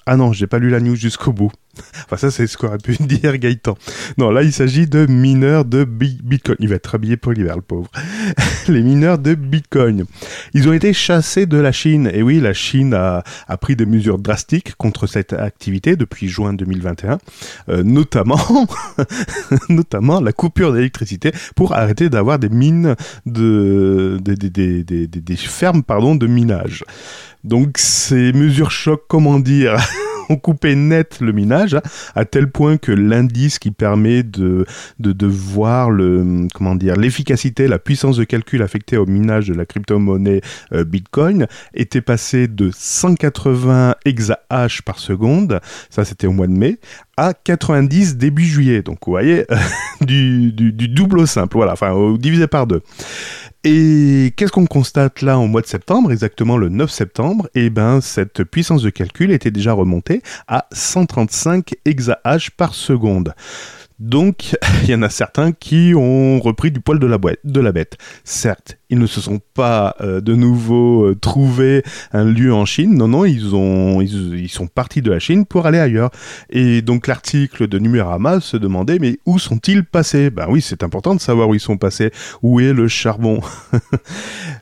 Ah 0.04 0.16
non, 0.16 0.32
j'ai 0.32 0.48
pas 0.48 0.58
lu 0.58 0.68
la 0.68 0.80
news 0.80 0.96
jusqu'au 0.96 1.32
bout. 1.32 1.52
Enfin, 2.04 2.16
ça, 2.16 2.30
c'est 2.30 2.46
ce 2.46 2.56
qu'aurait 2.56 2.78
pu 2.78 2.96
dire 3.00 3.36
Gaëtan. 3.38 3.76
Non, 4.18 4.30
là, 4.30 4.42
il 4.42 4.52
s'agit 4.52 4.86
de 4.86 5.06
mineurs 5.06 5.64
de 5.64 5.84
Bitcoin. 5.84 6.56
Il 6.60 6.68
va 6.68 6.76
être 6.76 6.94
habillé 6.94 7.16
pour 7.16 7.32
l'hiver, 7.32 7.56
le 7.56 7.62
pauvre. 7.62 7.90
Les 8.68 8.82
mineurs 8.82 9.18
de 9.18 9.34
Bitcoin. 9.34 10.04
Ils 10.54 10.68
ont 10.68 10.72
été 10.72 10.92
chassés 10.92 11.46
de 11.46 11.56
la 11.56 11.72
Chine. 11.72 12.10
Et 12.12 12.22
oui, 12.22 12.40
la 12.40 12.52
Chine 12.52 12.94
a, 12.94 13.22
a 13.48 13.56
pris 13.56 13.76
des 13.76 13.86
mesures 13.86 14.18
drastiques 14.18 14.74
contre 14.76 15.06
cette 15.06 15.32
activité 15.32 15.96
depuis 15.96 16.28
juin 16.28 16.52
2021. 16.52 17.18
Euh, 17.68 17.82
notamment, 17.82 18.38
notamment 19.68 20.20
la 20.20 20.32
coupure 20.32 20.72
d'électricité 20.72 21.32
pour 21.56 21.74
arrêter 21.74 22.08
d'avoir 22.10 22.38
des 22.38 22.48
mines 22.48 22.94
de, 23.26 24.18
des, 24.20 24.36
des, 24.36 24.84
des, 24.84 25.06
des 25.06 25.36
fermes, 25.36 25.82
pardon, 25.82 26.14
de 26.14 26.26
minage. 26.26 26.84
Donc, 27.44 27.78
ces 27.78 28.32
mesures 28.32 28.70
choc, 28.70 29.02
comment 29.08 29.40
dire, 29.40 29.76
ont 30.32 30.36
coupé 30.36 30.74
net 30.74 31.18
le 31.20 31.32
minage, 31.32 31.74
hein, 31.74 31.82
à 32.14 32.24
tel 32.24 32.50
point 32.50 32.76
que 32.76 32.92
l'indice 32.92 33.58
qui 33.58 33.70
permet 33.70 34.22
de, 34.22 34.66
de, 34.98 35.26
voir 35.26 35.90
le, 35.90 36.46
comment 36.54 36.74
dire, 36.74 36.96
l'efficacité, 36.96 37.68
la 37.68 37.78
puissance 37.78 38.16
de 38.16 38.24
calcul 38.24 38.62
affectée 38.62 38.96
au 38.96 39.06
minage 39.06 39.48
de 39.48 39.54
la 39.54 39.66
crypto-monnaie 39.66 40.40
euh, 40.72 40.84
Bitcoin 40.84 41.46
était 41.74 42.00
passé 42.00 42.48
de 42.48 42.70
180 42.72 43.96
exahash 44.04 44.82
par 44.82 44.98
seconde, 44.98 45.60
ça 45.90 46.04
c'était 46.04 46.26
au 46.26 46.32
mois 46.32 46.46
de 46.46 46.52
mai, 46.52 46.78
à 47.16 47.34
90 47.34 48.16
début 48.16 48.44
juillet. 48.44 48.82
Donc 48.82 48.98
vous 49.06 49.12
voyez, 49.12 49.44
du, 50.00 50.52
du, 50.52 50.72
du, 50.72 50.88
double 50.88 51.20
au 51.20 51.26
simple, 51.26 51.56
voilà, 51.56 51.72
enfin 51.72 52.16
divisé 52.18 52.46
par 52.46 52.66
deux. 52.66 52.82
Et 53.64 54.32
qu'est-ce 54.36 54.50
qu'on 54.50 54.66
constate 54.66 55.22
là 55.22 55.38
en 55.38 55.46
mois 55.46 55.60
de 55.60 55.68
septembre, 55.68 56.10
exactement 56.10 56.56
le 56.56 56.68
9 56.68 56.90
septembre? 56.90 57.48
Eh 57.54 57.70
ben, 57.70 58.00
cette 58.00 58.42
puissance 58.42 58.82
de 58.82 58.90
calcul 58.90 59.30
était 59.30 59.52
déjà 59.52 59.72
remontée 59.72 60.20
à 60.48 60.66
135 60.72 61.74
exahash 61.84 62.50
par 62.50 62.74
seconde. 62.74 63.34
Donc, 64.00 64.56
il 64.82 64.90
y 64.90 64.94
en 64.96 65.02
a 65.02 65.10
certains 65.10 65.52
qui 65.52 65.94
ont 65.96 66.40
repris 66.40 66.72
du 66.72 66.80
poil 66.80 66.98
de 66.98 67.60
la 67.60 67.72
bête. 67.72 67.98
Certes, 68.24 68.78
ils 68.92 68.98
ne 68.98 69.06
se 69.06 69.22
sont 69.22 69.40
pas 69.54 69.96
euh, 70.02 70.20
de 70.20 70.34
nouveau 70.34 71.06
euh, 71.06 71.14
trouvé 71.14 71.82
un 72.12 72.24
lieu 72.24 72.52
en 72.52 72.66
Chine. 72.66 72.94
Non, 72.94 73.08
non, 73.08 73.24
ils, 73.24 73.56
ont, 73.56 74.02
ils, 74.02 74.50
sont 74.50 74.66
partis 74.66 75.00
de 75.00 75.10
la 75.10 75.18
Chine 75.18 75.46
pour 75.46 75.64
aller 75.64 75.78
ailleurs. 75.78 76.10
Et 76.50 76.82
donc, 76.82 77.06
l'article 77.06 77.68
de 77.68 77.78
Numérama 77.78 78.40
se 78.40 78.58
demandait, 78.58 78.98
mais 78.98 79.18
où 79.24 79.38
sont-ils 79.38 79.82
passés? 79.82 80.28
Ben 80.28 80.44
oui, 80.50 80.60
c'est 80.60 80.82
important 80.82 81.14
de 81.14 81.20
savoir 81.22 81.48
où 81.48 81.54
ils 81.54 81.60
sont 81.60 81.78
passés. 81.78 82.10
Où 82.42 82.60
est 82.60 82.74
le 82.74 82.86
charbon? 82.86 83.40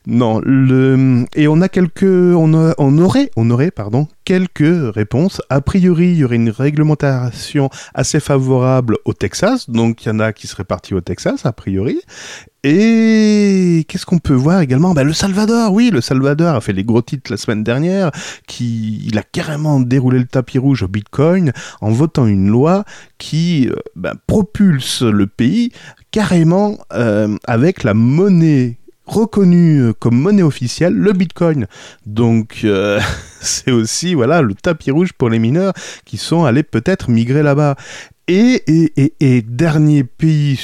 Non, 0.07 0.41
le... 0.43 1.27
et 1.37 1.47
on 1.47 1.61
a 1.61 1.69
quelques... 1.69 2.03
On, 2.05 2.73
on 2.79 2.99
aurait, 2.99 3.31
on 3.37 3.51
aurait, 3.51 3.71
pardon, 3.71 4.09
quelques 4.25 4.95
réponses. 4.95 5.43
A 5.51 5.61
priori, 5.61 6.13
il 6.13 6.19
y 6.19 6.25
aurait 6.25 6.37
une 6.37 6.51
réglementation 6.51 7.69
assez 7.95 8.19
favorable 8.19 8.97
au 9.05 9.13
Texas, 9.13 9.69
donc 9.69 10.05
il 10.05 10.09
y 10.09 10.13
en 10.13 10.21
a 10.21 10.33
qui 10.33 10.47
seraient 10.47 10.65
partis 10.65 10.95
au 10.95 11.01
Texas, 11.01 11.47
a 11.47 11.53
priori. 11.53 12.01
Et 12.63 13.87
qu'est-ce 13.89 14.05
qu'on 14.05 14.19
peut 14.19 14.35
voir 14.35 14.61
également? 14.61 14.93
Bah, 14.93 15.03
Le 15.03 15.15
Salvador, 15.15 15.73
oui, 15.73 15.91
le 15.91 16.03
Salvador 16.03 16.55
a 16.55 16.61
fait 16.61 16.75
les 16.75 16.85
gros 16.85 17.01
titres 17.01 17.31
la 17.31 17.39
semaine 17.39 17.65
dernière, 17.65 18.11
qui 18.47 19.03
il 19.07 19.17
a 19.17 19.23
carrément 19.23 19.81
déroulé 19.81 20.19
le 20.19 20.27
tapis 20.27 20.59
rouge 20.59 20.83
au 20.83 20.89
Bitcoin 20.89 21.53
en 21.81 21.91
votant 21.91 22.27
une 22.27 22.49
loi 22.49 22.85
qui 23.17 23.69
euh, 23.69 23.77
bah, 23.97 24.13
propulse 24.27 25.03
le 25.03 25.27
pays 25.27 25.73
carrément 26.11 26.79
euh, 26.93 27.35
avec 27.47 27.83
la 27.83 27.95
monnaie 27.95 28.77
reconnu 29.07 29.93
comme 29.99 30.21
monnaie 30.21 30.43
officielle 30.43 30.93
le 30.93 31.13
Bitcoin. 31.13 31.67
Donc 32.05 32.65
c'est 33.41 33.73
aussi 33.73 34.15
voilà 34.15 34.43
le 34.43 34.55
tapis 34.55 34.91
rouge 34.91 35.13
pour 35.15 35.31
les 35.31 35.39
mineurs 35.39 35.73
qui 36.05 36.17
sont 36.17 36.45
allés 36.45 36.63
peut-être 36.63 37.11
migrer 37.11 37.43
là-bas. 37.43 37.77
Et, 38.33 39.43
dernier 39.43 40.05
pays 40.05 40.57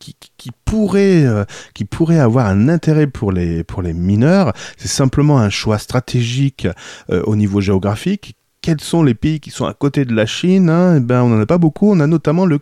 qui, 0.00 0.16
qui 0.36 0.50
pourrait, 0.64 2.18
avoir 2.18 2.46
un 2.46 2.68
intérêt 2.68 3.06
pour 3.06 3.30
les, 3.30 3.64
mineurs, 3.94 4.52
c'est 4.76 4.88
simplement 4.88 5.38
un 5.38 5.50
choix 5.50 5.78
stratégique 5.78 6.66
au 7.08 7.36
niveau 7.36 7.60
géographique 7.60 8.36
quels 8.64 8.80
sont 8.80 9.02
les 9.02 9.12
pays 9.12 9.40
qui 9.40 9.50
sont 9.50 9.66
à 9.66 9.74
côté 9.74 10.06
de 10.06 10.14
la 10.14 10.24
Chine 10.24 10.70
hein? 10.70 10.96
eh 10.96 11.00
ben, 11.00 11.22
On 11.22 11.28
n'en 11.28 11.38
a 11.38 11.44
pas 11.44 11.58
beaucoup. 11.58 11.90
On 11.90 12.00
a 12.00 12.06
notamment 12.06 12.46
le, 12.46 12.60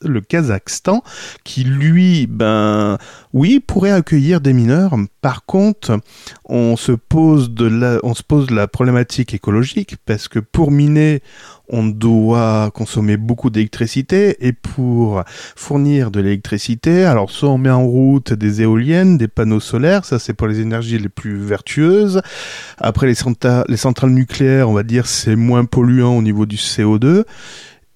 le 0.00 0.20
Kazakhstan 0.22 1.02
qui, 1.44 1.62
lui, 1.62 2.26
ben, 2.26 2.96
oui, 3.34 3.60
pourrait 3.60 3.90
accueillir 3.90 4.40
des 4.40 4.54
mineurs. 4.54 4.96
Par 5.26 5.44
contre, 5.44 5.98
on 6.44 6.76
se 6.76 6.92
pose 6.92 7.50
la, 7.58 8.68
problématique 8.68 9.34
écologique 9.34 9.96
parce 10.06 10.28
que 10.28 10.38
pour 10.38 10.70
miner, 10.70 11.20
on 11.68 11.84
doit 11.84 12.70
consommer 12.72 13.16
beaucoup 13.16 13.50
d'électricité 13.50 14.46
et 14.46 14.52
pour 14.52 15.24
fournir 15.56 16.12
de 16.12 16.20
l'électricité, 16.20 17.04
alors 17.06 17.32
soit 17.32 17.48
on 17.48 17.58
met 17.58 17.70
en 17.70 17.84
route 17.84 18.34
des 18.34 18.62
éoliennes, 18.62 19.18
des 19.18 19.26
panneaux 19.26 19.58
solaires, 19.58 20.04
ça 20.04 20.20
c'est 20.20 20.32
pour 20.32 20.46
les 20.46 20.60
énergies 20.60 21.00
les 21.00 21.08
plus 21.08 21.38
vertueuses. 21.38 22.22
Après 22.78 23.08
les, 23.08 23.16
les 23.66 23.76
centrales 23.76 24.10
nucléaires, 24.10 24.70
on 24.70 24.74
va 24.74 24.84
dire 24.84 25.08
c'est 25.08 25.34
moins 25.34 25.64
polluant 25.64 26.16
au 26.16 26.22
niveau 26.22 26.46
du 26.46 26.54
CO2. 26.54 27.24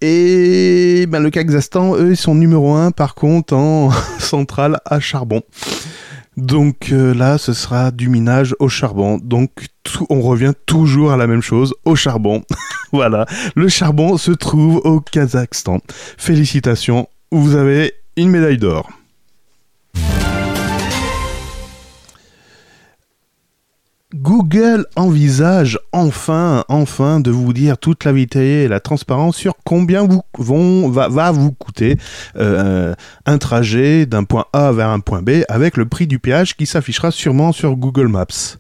Et 0.00 1.06
ben, 1.08 1.22
le 1.22 1.30
Kazakhstan, 1.30 1.94
eux, 1.94 2.10
ils 2.10 2.16
sont 2.16 2.34
numéro 2.34 2.75
un 2.75 2.90
par 2.90 3.14
contre 3.14 3.54
en 3.54 3.90
centrale 4.18 4.80
à 4.84 4.99
charbon. 4.99 5.42
Donc 6.40 6.90
euh, 6.90 7.12
là, 7.12 7.37
ce 7.37 7.52
sera 7.52 7.90
du 7.90 8.09
minage 8.09 8.56
au 8.61 8.68
charbon. 8.68 9.18
Donc 9.23 9.66
on 10.09 10.23
revient 10.23 10.52
toujours 10.64 11.12
à 11.12 11.16
la 11.16 11.26
même 11.26 11.42
chose, 11.42 11.75
au 11.85 11.94
charbon. 11.97 12.42
voilà, 12.92 13.26
le 13.54 13.68
charbon 13.68 14.16
se 14.16 14.32
trouve 14.32 14.76
au 14.76 15.00
Kazakhstan. 15.00 15.80
Félicitations, 16.16 17.09
vous 17.30 17.56
avez 17.56 17.92
une 18.16 18.30
médaille 18.30 18.59
d'or. 18.59 18.88
Google 24.14 24.87
envisage 24.97 25.79
enfin, 25.93 26.64
enfin 26.69 27.21
de 27.21 27.31
vous 27.31 27.52
dire 27.52 27.79
toute 27.79 28.05
la 28.05 28.12
vérité 28.12 28.64
et 28.64 28.69
la 28.69 28.81
transparence 28.81 29.37
sur 29.37 29.55
combien 29.64 30.05
vous 30.37 30.90
va, 30.90 31.31
vous 31.31 31.52
coûter 31.52 31.97
euh, 32.35 32.93
un 33.26 33.38
trajet 33.38 34.07
d'un 34.07 34.25
point 34.25 34.47
A 34.52 34.73
vers 34.73 34.88
un 34.88 34.99
point 34.99 35.23
B 35.23 35.43
avec 35.49 35.76
le 35.76 35.87
prix 35.87 36.09
du 36.09 36.19
péage 36.19 36.57
qui 36.57 36.67
s'affichera 36.67 37.12
sûrement 37.12 37.52
sur 37.52 37.76
Google 37.76 38.09
Maps. 38.09 38.59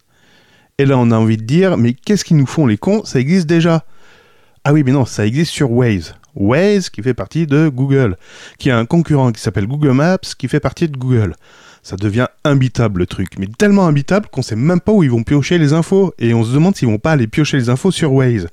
Et 0.78 0.86
là, 0.86 0.96
on 0.96 1.10
a 1.10 1.16
envie 1.16 1.36
de 1.36 1.42
dire, 1.42 1.76
mais 1.76 1.94
qu'est-ce 1.94 2.24
qu'ils 2.24 2.36
nous 2.36 2.46
font 2.46 2.66
les 2.66 2.78
cons? 2.78 3.04
Ça 3.04 3.18
existe 3.18 3.46
déjà. 3.48 3.84
Ah 4.64 4.72
oui, 4.72 4.84
mais 4.84 4.92
non, 4.92 5.04
ça 5.04 5.26
existe 5.26 5.50
sur 5.50 5.72
Waze. 5.72 6.14
Waze 6.36 6.90
qui 6.90 7.02
fait 7.02 7.12
partie 7.12 7.46
de 7.46 7.68
Google, 7.68 8.16
qui 8.58 8.70
a 8.70 8.78
un 8.78 8.86
concurrent 8.86 9.32
qui 9.32 9.40
s'appelle 9.40 9.66
Google 9.66 9.92
Maps 9.92 10.18
qui 10.38 10.46
fait 10.46 10.60
partie 10.60 10.88
de 10.88 10.96
Google 10.96 11.34
ça 11.82 11.96
devient 11.96 12.26
imbitable 12.44 13.00
le 13.00 13.06
truc. 13.06 13.38
Mais 13.38 13.46
tellement 13.46 13.86
imbitable 13.86 14.28
qu'on 14.30 14.42
sait 14.42 14.56
même 14.56 14.80
pas 14.80 14.92
où 14.92 15.02
ils 15.02 15.10
vont 15.10 15.22
piocher 15.22 15.58
les 15.58 15.72
infos. 15.72 16.12
Et 16.18 16.34
on 16.34 16.44
se 16.44 16.52
demande 16.52 16.76
s'ils 16.76 16.88
vont 16.88 16.98
pas 16.98 17.12
aller 17.12 17.26
piocher 17.26 17.56
les 17.56 17.68
infos 17.68 17.90
sur 17.90 18.12
Waze. 18.12 18.48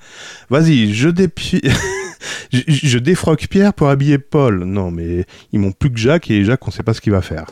Vas-y, 0.49 0.93
je 0.93 1.09
défroque 2.97 3.47
Pierre 3.49 3.73
pour 3.73 3.89
habiller 3.89 4.17
Paul. 4.17 4.63
Non, 4.63 4.91
mais 4.91 5.25
ils 5.51 5.59
m'ont 5.59 5.71
plus 5.71 5.91
que 5.91 5.97
Jacques 5.97 6.31
et 6.31 6.43
Jacques, 6.43 6.67
on 6.67 6.71
sait 6.71 6.83
pas 6.83 6.93
ce 6.93 7.01
qu'il 7.01 7.11
va 7.11 7.21
faire. 7.21 7.45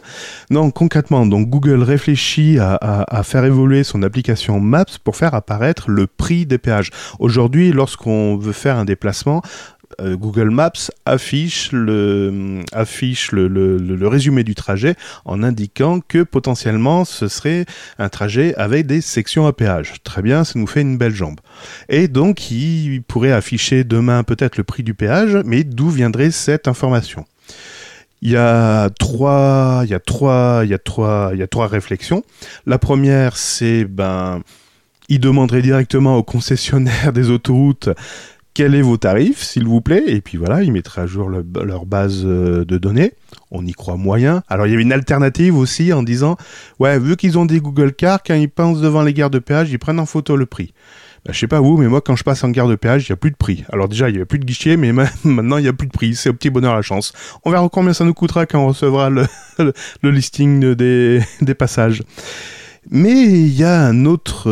Non, 0.50 0.72
concrètement, 0.72 1.26
donc 1.26 1.50
Google 1.50 1.84
réfléchit 1.84 2.58
à 2.60 3.24
faire 3.24 3.46
évoluer 3.46 3.84
son 3.84 4.04
application 4.04 4.60
Maps 4.60 4.86
pour 5.04 5.16
faire 5.16 5.34
apparaître 5.34 5.90
le 5.90 6.08
prix 6.08 6.46
des 6.46 6.58
péages. 6.58 6.92
Aujourd'hui, 7.20 7.72
lorsqu'on 7.72 8.38
veut 8.38 8.54
faire 8.54 8.78
un 8.78 8.86
déplacement, 8.86 9.42
euh, 10.02 10.16
Google 10.16 10.50
Maps 10.50 10.92
affiche, 11.06 11.72
le, 11.72 12.64
affiche 12.72 13.32
le, 13.32 14.08
résumé 14.08 14.44
du 14.44 14.56
trajet 14.56 14.96
en 15.26 15.44
indiquant 15.44 16.00
que 16.00 16.24
potentiellement 16.24 17.06
ce 17.06 17.28
serait 17.28 17.66
un 17.98 18.10
trajet 18.10 18.56
avec 18.56 18.88
des 18.88 19.02
sections 19.02 19.48
à 19.48 19.54
péage. 19.54 19.94
Très 20.04 20.22
bien, 20.22 20.44
ça 20.44 20.60
nous 20.60 20.68
fait 20.68 20.82
une 20.82 20.98
belle 20.98 21.16
jambe. 21.16 21.40
Et 21.90 22.08
donc 22.08 22.52
il 22.52 23.02
pourrait 23.04 23.32
afficher 23.32 23.84
demain 23.84 24.24
peut-être 24.24 24.58
le 24.58 24.64
prix 24.64 24.84
du 24.84 24.94
péage, 24.94 25.38
mais 25.46 25.64
d'où 25.64 25.90
viendrait 25.90 26.32
cette 26.32 26.68
information? 26.68 27.26
Il 28.22 28.32
y 28.32 28.38
a 28.38 28.90
trois, 28.90 29.82
il 29.84 29.92
y 29.92 29.94
a 29.94 30.00
trois, 30.00 30.62
il 30.64 30.70
y 30.70 30.74
a 30.74 30.80
trois, 30.80 31.30
il 31.34 31.40
y 31.40 31.44
a 31.44 31.48
trois 31.48 31.68
réflexions. 31.68 32.24
La 32.66 32.80
première, 32.80 33.38
c'est 33.38 33.86
ben, 33.86 34.42
il 35.10 35.20
demanderait 35.20 35.62
directement 35.62 36.18
aux 36.18 36.24
concessionnaires 36.24 37.14
des 37.14 37.30
autoroutes 37.30 37.90
quels 38.56 38.74
est 38.74 38.82
vos 38.82 38.98
tarifs, 38.98 39.44
s'il 39.44 39.66
vous 39.66 39.82
plaît? 39.82 40.04
Et 40.08 40.22
puis 40.22 40.38
voilà, 40.38 40.64
ils 40.64 40.72
mettraient 40.72 41.02
à 41.02 41.06
jour 41.06 41.30
leur 41.30 41.86
base 41.86 42.22
euh, 42.24 42.64
de 42.64 42.78
données. 42.78 43.12
On 43.52 43.66
y 43.66 43.74
croit 43.74 43.98
moyen. 43.98 44.42
Alors 44.48 44.66
il 44.66 44.72
y 44.72 44.74
avait 44.74 44.82
une 44.82 44.94
alternative 44.94 45.58
aussi 45.58 45.94
en 45.94 46.02
disant, 46.02 46.38
ouais, 46.80 46.98
vu 46.98 47.18
qu'ils 47.18 47.38
ont 47.38 47.46
des 47.46 47.60
Google 47.60 47.94
Cars, 47.94 48.24
quand 48.26 48.34
ils 48.34 48.50
passent 48.50 48.80
devant 48.80 49.04
les 49.04 49.14
gares 49.14 49.30
de 49.30 49.40
péage, 49.40 49.72
ils 49.72 49.78
prennent 49.78 50.00
en 50.00 50.06
photo 50.06 50.38
le 50.38 50.46
prix. 50.46 50.74
Ben, 51.26 51.34
je 51.34 51.40
sais 51.40 51.48
pas 51.48 51.60
vous, 51.60 51.76
mais 51.76 51.88
moi 51.88 52.00
quand 52.00 52.16
je 52.16 52.24
passe 52.24 52.46
en 52.46 52.50
gare 52.50 52.70
de 52.70 52.76
péage, 52.76 53.08
il 53.08 53.12
n'y 53.12 53.14
a 53.14 53.18
plus 53.18 53.32
de 53.32 53.36
prix. 53.36 53.66
Alors 53.74 53.90
déjà, 53.90 54.08
il 54.08 54.14
n'y 54.14 54.20
avait 54.20 54.26
plus 54.26 54.40
de 54.40 54.46
guichet, 54.46 54.78
mais 54.78 54.94
maintenant 55.26 55.58
il 55.58 55.64
n'y 55.64 55.68
a 55.68 55.74
plus 55.74 55.88
de 55.88 55.92
prix. 55.92 56.16
C'est 56.16 56.30
au 56.30 56.34
petit 56.34 56.50
bonheur 56.50 56.74
la 56.74 56.82
chance. 56.82 57.12
On 57.44 57.52
verra 57.52 57.68
combien 57.68 57.94
ça 57.94 58.06
nous 58.06 58.14
coûtera 58.14 58.46
quand 58.46 58.64
on 58.64 58.68
recevra 58.68 59.10
le, 59.10 59.26
listing 60.04 60.74
des 60.76 61.56
passages. 61.60 62.04
Mais 62.90 63.24
il 63.24 63.54
y 63.54 63.64
a 63.64 63.82
un 63.86 64.06
autre, 64.06 64.50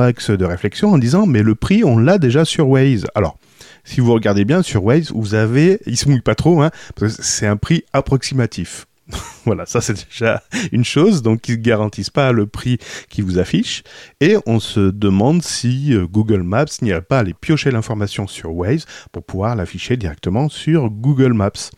axe 0.00 0.30
de 0.30 0.44
réflexion 0.44 0.92
en 0.92 0.98
disant, 0.98 1.26
mais 1.26 1.42
le 1.42 1.54
prix, 1.54 1.84
on 1.84 1.98
l'a 1.98 2.18
déjà 2.18 2.44
sur 2.44 2.68
Waze. 2.68 3.06
Alors, 3.14 3.38
si 3.84 4.00
vous 4.00 4.12
regardez 4.12 4.44
bien 4.44 4.62
sur 4.62 4.84
Waze, 4.84 5.10
vous 5.12 5.34
avez, 5.34 5.80
il 5.86 5.96
se 5.96 6.08
mouille 6.08 6.20
pas 6.20 6.34
trop, 6.34 6.60
hein, 6.62 6.70
c'est 7.08 7.46
un 7.46 7.56
prix 7.56 7.84
approximatif. 7.92 8.86
voilà, 9.46 9.64
ça 9.64 9.80
c'est 9.80 10.06
déjà 10.08 10.42
une 10.72 10.84
chose, 10.84 11.22
donc 11.22 11.48
ils 11.48 11.56
ne 11.56 11.62
garantissent 11.62 12.10
pas 12.10 12.32
le 12.32 12.46
prix 12.46 12.78
qu'ils 13.08 13.24
vous 13.24 13.38
affichent. 13.38 13.82
Et 14.20 14.36
on 14.46 14.60
se 14.60 14.90
demande 14.90 15.42
si 15.42 15.94
euh, 15.94 16.06
Google 16.06 16.42
Maps 16.42 16.66
n'irait 16.82 17.00
pas 17.00 17.20
aller 17.20 17.34
piocher 17.34 17.70
l'information 17.70 18.26
sur 18.26 18.54
Waze 18.54 18.84
pour 19.12 19.24
pouvoir 19.24 19.56
l'afficher 19.56 19.96
directement 19.96 20.48
sur 20.48 20.90
Google 20.90 21.32
Maps. 21.32 21.70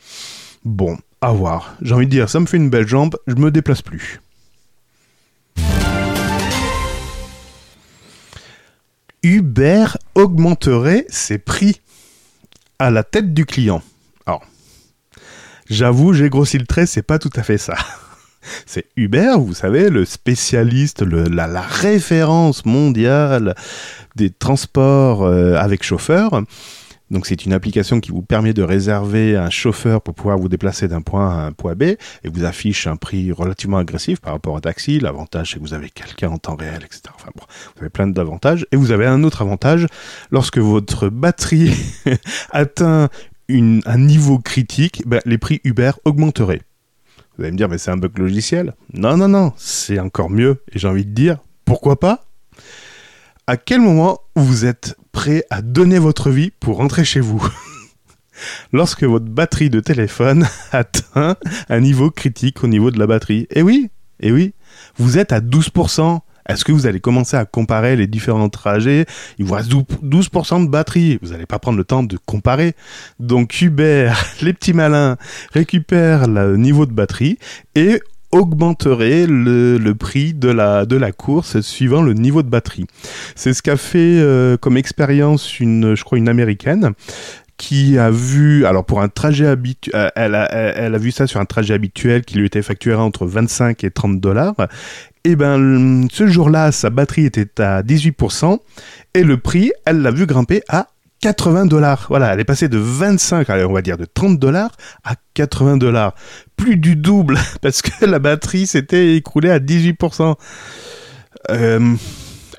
Bon, 0.64 0.98
à 1.20 1.32
voir. 1.32 1.76
J'ai 1.82 1.94
envie 1.94 2.06
de 2.06 2.10
dire, 2.10 2.28
ça 2.28 2.40
me 2.40 2.46
fait 2.46 2.56
une 2.56 2.70
belle 2.70 2.88
jambe, 2.88 3.16
je 3.26 3.34
me 3.34 3.50
déplace 3.50 3.82
plus. 3.82 4.20
Uber 9.22 9.86
augmenterait 10.14 11.06
ses 11.08 11.38
prix 11.38 11.80
à 12.78 12.90
la 12.90 13.04
tête 13.04 13.34
du 13.34 13.44
client. 13.44 13.82
Alors, 14.26 14.42
j'avoue, 15.68 16.12
j'ai 16.12 16.30
grossi 16.30 16.58
le 16.58 16.66
trait, 16.66 16.86
c'est 16.86 17.02
pas 17.02 17.18
tout 17.18 17.30
à 17.36 17.42
fait 17.42 17.58
ça. 17.58 17.76
C'est 18.64 18.86
Uber, 18.96 19.34
vous 19.38 19.52
savez, 19.52 19.90
le 19.90 20.06
spécialiste, 20.06 21.02
la, 21.02 21.60
référence 21.60 22.64
mondiale 22.64 23.54
des 24.16 24.30
transports 24.30 25.24
euh, 25.24 25.56
avec 25.56 25.82
chauffeur. 25.82 26.42
Donc 27.10 27.26
c'est 27.26 27.44
une 27.44 27.52
application 27.52 28.00
qui 28.00 28.10
vous 28.12 28.22
permet 28.22 28.52
de 28.52 28.62
réserver 28.62 29.36
un 29.36 29.50
chauffeur 29.50 30.00
pour 30.00 30.14
pouvoir 30.14 30.38
vous 30.38 30.48
déplacer 30.48 30.86
d'un 30.88 31.02
point 31.02 31.28
à 31.28 31.46
un 31.46 31.52
point 31.52 31.74
B 31.74 31.82
et 31.82 31.98
vous 32.32 32.44
affiche 32.44 32.86
un 32.86 32.96
prix 32.96 33.32
relativement 33.32 33.78
agressif 33.78 34.20
par 34.20 34.32
rapport 34.32 34.56
à 34.56 34.60
taxi. 34.60 35.00
L'avantage 35.00 35.50
c'est 35.50 35.56
que 35.56 35.62
vous 35.62 35.74
avez 35.74 35.90
quelqu'un 35.90 36.30
en 36.30 36.38
temps 36.38 36.56
réel, 36.56 36.82
etc. 36.84 37.02
Enfin 37.14 37.30
bon, 37.34 37.44
vous 37.74 37.80
avez 37.80 37.90
plein 37.90 38.06
d'avantages. 38.06 38.66
Et 38.72 38.76
vous 38.76 38.92
avez 38.92 39.06
un 39.06 39.24
autre 39.24 39.42
avantage, 39.42 39.86
lorsque 40.30 40.58
votre 40.58 41.08
batterie 41.08 41.72
atteint 42.50 43.08
un 43.48 43.98
niveau 43.98 44.38
critique, 44.38 45.02
ben, 45.06 45.20
les 45.24 45.38
prix 45.38 45.60
Uber 45.64 45.92
augmenteraient. 46.04 46.62
Vous 47.36 47.44
allez 47.44 47.52
me 47.52 47.56
dire, 47.56 47.68
mais 47.68 47.78
c'est 47.78 47.90
un 47.90 47.96
bug 47.96 48.16
logiciel? 48.18 48.74
Non, 48.92 49.16
non, 49.16 49.28
non, 49.28 49.52
c'est 49.56 49.98
encore 49.98 50.30
mieux. 50.30 50.62
Et 50.72 50.78
j'ai 50.78 50.88
envie 50.88 51.06
de 51.06 51.10
dire, 51.10 51.38
pourquoi 51.64 51.98
pas? 51.98 52.29
À 53.50 53.56
quel 53.56 53.80
moment 53.80 54.20
vous 54.36 54.64
êtes 54.64 54.96
prêt 55.10 55.42
à 55.50 55.60
donner 55.60 55.98
votre 55.98 56.30
vie 56.30 56.52
pour 56.60 56.76
rentrer 56.76 57.04
chez 57.04 57.18
vous. 57.18 57.44
Lorsque 58.72 59.02
votre 59.02 59.26
batterie 59.26 59.70
de 59.70 59.80
téléphone 59.80 60.46
atteint 60.70 61.34
un 61.68 61.80
niveau 61.80 62.12
critique 62.12 62.62
au 62.62 62.68
niveau 62.68 62.92
de 62.92 62.98
la 63.00 63.08
batterie. 63.08 63.48
Eh 63.50 63.62
oui, 63.62 63.90
eh 64.20 64.30
oui, 64.30 64.54
vous 64.98 65.18
êtes 65.18 65.32
à 65.32 65.40
12%. 65.40 66.20
Est-ce 66.48 66.64
que 66.64 66.70
vous 66.70 66.86
allez 66.86 67.00
commencer 67.00 67.36
à 67.36 67.44
comparer 67.44 67.96
les 67.96 68.06
différents 68.06 68.50
trajets? 68.50 69.04
Il 69.40 69.46
vous 69.46 69.54
reste 69.54 69.72
12% 69.72 70.66
de 70.66 70.70
batterie. 70.70 71.18
Vous 71.20 71.30
n'allez 71.30 71.46
pas 71.46 71.58
prendre 71.58 71.78
le 71.78 71.84
temps 71.84 72.04
de 72.04 72.18
comparer. 72.24 72.76
Donc 73.18 73.60
Uber, 73.60 74.12
les 74.42 74.52
petits 74.52 74.74
malins, 74.74 75.16
récupèrent 75.52 76.28
le 76.28 76.56
niveau 76.56 76.86
de 76.86 76.92
batterie 76.92 77.36
et 77.74 78.00
augmenterait 78.32 79.26
le, 79.26 79.92
prix 79.92 80.34
de 80.34 80.48
la, 80.48 80.86
de 80.86 80.96
la 80.96 81.12
course 81.12 81.60
suivant 81.60 82.02
le 82.02 82.14
niveau 82.14 82.42
de 82.42 82.48
batterie. 82.48 82.86
C'est 83.34 83.52
ce 83.52 83.62
qu'a 83.62 83.76
fait 83.76 84.20
euh, 84.20 84.56
comme 84.56 84.76
expérience 84.76 85.60
une, 85.60 85.94
je 85.94 86.04
crois, 86.04 86.18
une 86.18 86.28
américaine 86.28 86.92
qui 87.56 87.98
a 87.98 88.10
vu, 88.10 88.64
alors 88.64 88.86
pour 88.86 89.02
un 89.02 89.08
trajet 89.08 89.46
habituel, 89.46 89.94
euh, 89.94 90.08
elle 90.16 90.34
a, 90.34 90.50
elle 90.50 90.94
a 90.94 90.98
vu 90.98 91.10
ça 91.10 91.26
sur 91.26 91.40
un 91.40 91.44
trajet 91.44 91.74
habituel 91.74 92.24
qui 92.24 92.38
lui 92.38 92.46
était 92.46 92.62
facturé 92.62 92.96
entre 92.96 93.26
25 93.26 93.84
et 93.84 93.90
30 93.90 94.18
dollars. 94.18 94.54
Et 95.24 95.36
ben, 95.36 96.08
ce 96.10 96.26
jour-là, 96.26 96.72
sa 96.72 96.88
batterie 96.88 97.26
était 97.26 97.60
à 97.60 97.82
18% 97.82 98.58
et 99.12 99.24
le 99.24 99.36
prix, 99.36 99.72
elle 99.84 100.00
l'a 100.00 100.10
vu 100.10 100.24
grimper 100.24 100.62
à 100.68 100.86
80 101.20 101.66
dollars. 101.66 102.06
Voilà, 102.08 102.32
elle 102.32 102.40
est 102.40 102.44
passée 102.44 102.68
de 102.68 102.78
25, 102.78 103.48
on 103.50 103.72
va 103.72 103.82
dire 103.82 103.98
de 103.98 104.06
30 104.06 104.38
dollars 104.38 104.72
à 105.04 105.14
80 105.34 105.76
dollars. 105.76 106.14
Plus 106.56 106.76
du 106.76 106.96
double, 106.96 107.38
parce 107.62 107.82
que 107.82 108.04
la 108.04 108.18
batterie 108.18 108.66
s'était 108.66 109.16
écroulée 109.16 109.50
à 109.50 109.58
18%. 109.58 110.34
Euh, 111.50 111.94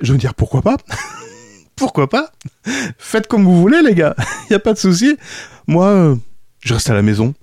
je 0.00 0.12
veux 0.12 0.18
dire, 0.18 0.34
pourquoi 0.34 0.62
pas? 0.62 0.76
Pourquoi 1.74 2.08
pas? 2.08 2.30
Faites 2.98 3.26
comme 3.26 3.44
vous 3.44 3.58
voulez, 3.58 3.82
les 3.82 3.94
gars. 3.94 4.14
Il 4.44 4.50
n'y 4.50 4.56
a 4.56 4.60
pas 4.60 4.74
de 4.74 4.78
souci. 4.78 5.16
Moi, 5.66 5.86
euh, 5.86 6.16
je 6.60 6.74
reste 6.74 6.90
à 6.90 6.94
la 6.94 7.02
maison. 7.02 7.34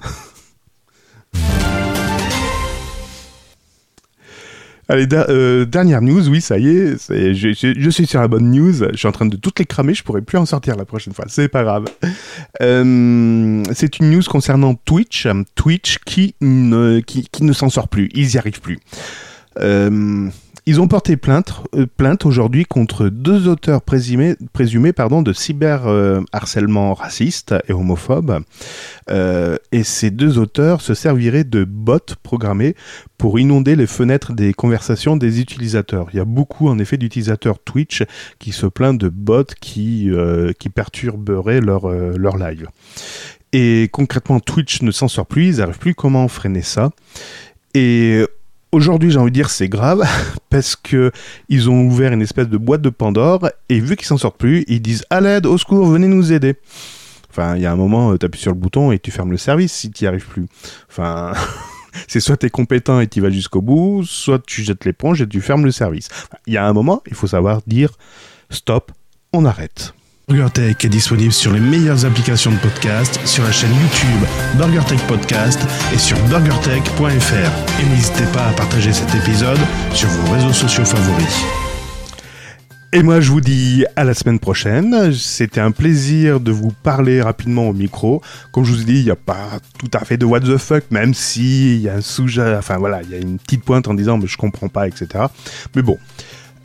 Allez, 4.92 5.08
euh, 5.14 5.66
dernière 5.66 6.02
news, 6.02 6.28
oui, 6.30 6.42
ça 6.42 6.58
y 6.58 6.68
est, 6.68 6.96
je, 7.10 7.90
suis 7.92 8.08
sur 8.08 8.20
la 8.20 8.28
bonne 8.28 8.50
news, 8.50 8.74
je 8.74 8.98
suis 8.98 9.08
en 9.08 9.12
train 9.12 9.28
de 9.28 9.38
toutes 9.38 9.60
les 9.60 9.66
cramer, 9.66 9.94
je 9.94 10.04
pourrais 10.04 10.24
plus 10.24 10.40
en 10.40 10.48
sortir 10.48 10.76
la 10.76 10.86
prochaine 10.86 11.14
fois, 11.14 11.26
c'est 11.28 11.48
pas 11.48 11.62
grave. 11.62 11.86
Euh, 12.62 13.64
c'est 13.72 14.00
une 14.00 14.10
news 14.10 14.24
concernant 14.28 14.74
Twitch, 14.74 15.28
Twitch 15.54 16.00
qui 16.00 16.34
ne, 16.42 17.02
qui, 17.02 17.28
ne 17.42 17.54
s'en 17.54 17.70
sort 17.70 17.88
plus, 17.88 18.10
ils 18.16 18.34
y 18.34 18.40
arrivent 18.40 18.62
plus. 18.62 18.80
Euh, 19.60 20.28
ils 20.70 20.80
ont 20.80 20.88
porté 20.88 21.18
plainte, 21.18 21.64
euh, 21.74 21.88
plainte 21.98 22.28
aujourd'hui 22.28 22.64
contre 22.64 23.10
deux 23.10 23.48
auteurs 23.48 23.82
présumés, 23.82 24.36
de 24.36 25.34
cyberharcèlement 25.34 26.92
euh, 26.92 26.94
raciste 26.94 27.56
et 27.68 27.74
homophobe. 27.74 28.44
Euh, 29.10 29.58
et 29.72 29.84
ces 29.84 30.12
deux 30.12 30.38
auteurs 30.38 30.82
se 30.82 30.94
serviraient 30.94 31.44
de 31.44 31.64
bots 31.64 31.98
programmés 32.22 32.76
pour 33.18 33.40
inonder 33.40 33.76
les 33.76 33.88
fenêtres 33.88 34.34
des 34.34 34.54
conversations 34.54 35.18
des 35.18 35.42
utilisateurs. 35.42 36.10
Il 36.14 36.18
y 36.18 36.20
a 36.20 36.26
beaucoup 36.26 36.68
en 36.68 36.78
effet 36.78 36.98
d'utilisateurs 36.98 37.58
Twitch 37.58 38.04
qui 38.38 38.52
se 38.52 38.68
plaignent 38.68 39.00
de 39.00 39.10
bots 39.10 39.46
qui, 39.60 40.12
qui 40.60 40.70
perturberaient 40.70 41.62
leur, 41.62 41.90
leur 41.90 42.38
live. 42.38 42.68
Et 43.54 43.90
concrètement, 43.92 44.40
Twitch 44.40 44.84
ne 44.84 44.92
s'en 44.92 45.08
sort 45.08 45.26
plus, 45.26 45.48
ils 45.48 45.58
n'arrivent 45.58 45.80
plus 45.80 45.96
comment 45.96 46.28
freiner 46.28 46.62
ça? 46.62 46.92
Et 47.74 48.24
Aujourd'hui, 48.72 49.10
j'ai 49.10 49.18
envie 49.18 49.32
de 49.32 49.36
dire 49.36 49.50
c'est 49.50 49.68
grave 49.68 50.04
parce 50.50 50.76
que 50.76 51.12
ils 51.48 51.72
ont 51.72 51.82
ouvert 51.82 52.14
une 52.14 52.22
espèce 52.22 52.48
de 52.48 52.58
boîte 52.58 52.82
de 52.82 52.90
Pandore 52.90 53.50
et 53.68 53.80
vu 53.80 53.96
qu'ils 53.96 54.06
s'en 54.06 54.18
sortent 54.18 54.38
plus, 54.38 54.64
ils 54.68 54.82
disent 54.82 55.06
à 55.10 55.22
l'aide, 55.22 55.48
au 55.48 55.58
secours, 55.58 55.88
venez 55.88 56.08
nous 56.08 56.32
aider. 56.32 56.56
Enfin, 57.32 57.56
il 57.56 57.64
y 57.64 57.66
a 57.66 57.72
un 57.72 57.76
moment, 57.76 58.12
euh, 58.12 58.18
tu 58.18 58.28
appuies 58.28 58.42
sur 58.42 58.52
le 58.52 58.58
bouton 58.58 58.92
et 58.92 59.00
tu 59.00 59.10
fermes 59.10 59.32
le 59.32 59.38
service 59.38 59.74
si 59.74 59.90
tu 59.90 60.04
n'y 60.04 60.08
arrives 60.08 60.28
plus. 60.28 60.46
Enfin, 60.88 61.34
c'est 62.08 62.20
soit 62.20 62.38
tu 62.38 62.46
es 62.46 62.50
compétent 62.52 63.00
et 63.00 63.08
tu 63.08 63.22
vas 63.22 63.32
jusqu'au 63.32 63.62
bout, 63.62 64.04
soit 64.04 64.40
tu 64.46 64.62
jettes 64.64 64.86
l'éponge 64.86 65.22
et 65.22 65.28
tu 65.28 65.42
fermes 65.42 65.66
le 65.66 65.72
service. 65.72 66.08
Il 66.46 66.54
y 66.54 66.58
a 66.58 66.68
un 66.68 66.74
moment, 66.74 67.02
il 67.08 67.16
faut 67.16 67.28
savoir 67.28 67.62
dire 67.66 67.90
stop, 68.52 68.92
on 69.34 69.46
arrête. 69.46 69.94
BurgerTech 70.30 70.86
est 70.86 70.90
disponible 70.90 71.34
sur 71.34 71.52
les 71.52 71.60
meilleures 71.60 72.06
applications 72.06 72.52
de 72.52 72.58
podcast, 72.58 73.20
sur 73.26 73.44
la 73.44 73.52
chaîne 73.52 73.72
YouTube 73.72 74.30
BurgerTech 74.58 75.00
Podcast 75.08 75.60
et 75.92 75.98
sur 75.98 76.20
burgertech.fr. 76.28 77.82
Et 77.82 77.86
n'hésitez 77.90 78.26
pas 78.32 78.46
à 78.46 78.54
partager 78.54 78.94
cet 78.94 79.14
épisode 79.16 79.58
sur 79.92 80.08
vos 80.08 80.34
réseaux 80.34 80.54
sociaux 80.54 80.86
favoris. 80.86 81.44
Et 82.92 83.02
moi, 83.02 83.22
je 83.22 83.32
vous 83.32 83.42
dis 83.42 83.86
à 83.96 84.04
la 84.04 84.16
semaine 84.16 84.40
prochaine. 84.40 85.14
C'était 85.14 85.62
un 85.62 85.72
plaisir 85.72 86.40
de 86.40 86.52
vous 86.52 86.72
parler 86.72 87.22
rapidement 87.22 87.68
au 87.68 87.74
micro. 87.74 88.22
Comme 88.52 88.66
je 88.66 88.74
vous 88.74 88.82
ai 88.82 88.86
dit, 88.86 89.00
il 89.00 89.06
n'y 89.06 89.12
a 89.12 89.16
pas 89.16 89.60
tout 89.78 89.90
à 89.94 90.06
fait 90.06 90.18
de 90.18 90.26
what 90.26 90.42
the 90.42 90.58
fuck, 90.58 90.84
même 90.92 91.14
si 91.16 91.76
il 91.76 91.82
y 91.82 91.90
a 91.90 91.96
un 91.96 92.58
enfin 92.58 92.78
voilà, 92.78 93.02
il 93.04 93.10
y 93.10 93.16
a 93.16 93.18
une 93.18 93.40
petite 93.40 93.64
pointe 93.64 93.88
en 93.88 93.96
disant 93.96 94.18
mais 94.18 94.28
je 94.28 94.38
comprends 94.38 94.70
pas, 94.70 94.88
etc. 94.88 95.08
Mais 95.76 95.84
bon, 95.84 95.98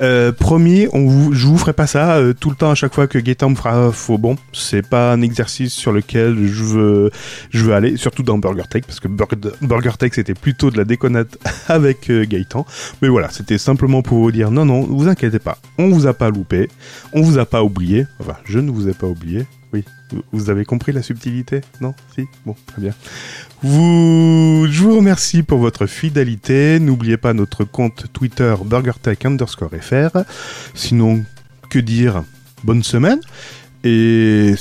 euh, 0.01 0.33
promis, 0.33 0.89
on 0.93 1.07
vous, 1.07 1.33
je 1.33 1.47
vous 1.47 1.57
ferai 1.57 1.73
pas 1.73 1.87
ça 1.87 2.17
euh, 2.17 2.33
tout 2.33 2.51
le 2.51 2.57
temps 2.57 2.71
à 2.71 2.75
chaque 2.75 2.93
fois 2.95 3.07
que 3.07 3.19
Gaëtan 3.19 3.51
me 3.51 3.55
fera 3.55 3.93
faux 3.93 4.19
bon. 4.19 4.37
C'est 4.53 4.87
pas 4.87 5.13
un 5.13 5.23
exercice 5.23 5.73
sur 5.73 5.93
lequel 5.93 6.47
je 6.47 6.65
veux, 6.65 7.11
je 7.51 7.65
veux 7.65 7.75
aller, 7.75 7.97
surtout 7.97 8.23
dans 8.23 8.39
Burger 8.39 8.65
Tech, 8.69 8.83
parce 8.87 8.99
que 8.99 9.09
Burger, 9.09 9.93
Tech 9.99 10.13
c'était 10.15 10.35
plutôt 10.35 10.71
de 10.71 10.77
la 10.77 10.85
déconnade 10.85 11.29
avec 11.69 12.11
euh, 12.11 12.25
Gaëtan. 12.25 12.67
Mais 13.03 13.09
voilà, 13.09 13.31
c'était 13.31 13.59
simplement 13.59 14.03
pour 14.03 14.19
vous 14.19 14.33
dire 14.33 14.51
non, 14.51 14.65
non, 14.65 14.83
vous 14.83 15.09
inquiétez 15.09 15.39
pas, 15.39 15.59
on 15.79 15.89
vous 15.89 16.07
a 16.07 16.15
pas 16.15 16.31
loupé, 16.31 16.69
on 17.13 17.23
vous 17.23 17.39
a 17.39 17.47
pas 17.47 17.63
oublié. 17.63 18.07
Enfin, 18.19 18.37
je 18.45 18.59
ne 18.59 18.71
vous 18.71 18.89
ai 18.89 18.95
pas 18.95 19.07
oublié. 19.07 19.47
Oui, 19.75 19.83
vous 20.31 20.51
avez 20.51 20.65
compris 20.65 20.93
la 20.93 21.03
subtilité 21.03 21.61
Non? 21.81 21.97
Si? 22.15 22.27
Bon, 22.47 22.55
très 22.65 22.81
bien. 22.81 22.93
Vous... 23.61 24.69
Je 24.71 24.83
vous 24.85 24.97
remercie 24.97 25.43
pour 25.43 25.59
votre 25.59 25.87
fidélité. 25.87 26.79
N'oubliez 26.79 27.17
pas 27.17 27.33
notre 27.33 27.65
compte 27.65 28.05
Twitter 28.13 28.55
BurgerTech 28.65 29.25
underscore 29.25 29.71
FR. 29.71 30.19
Sinon, 30.75 31.25
que 31.71 31.81
dire? 31.81 32.23
Bonne 32.63 32.85
semaine. 32.85 33.19
Et 33.83 34.55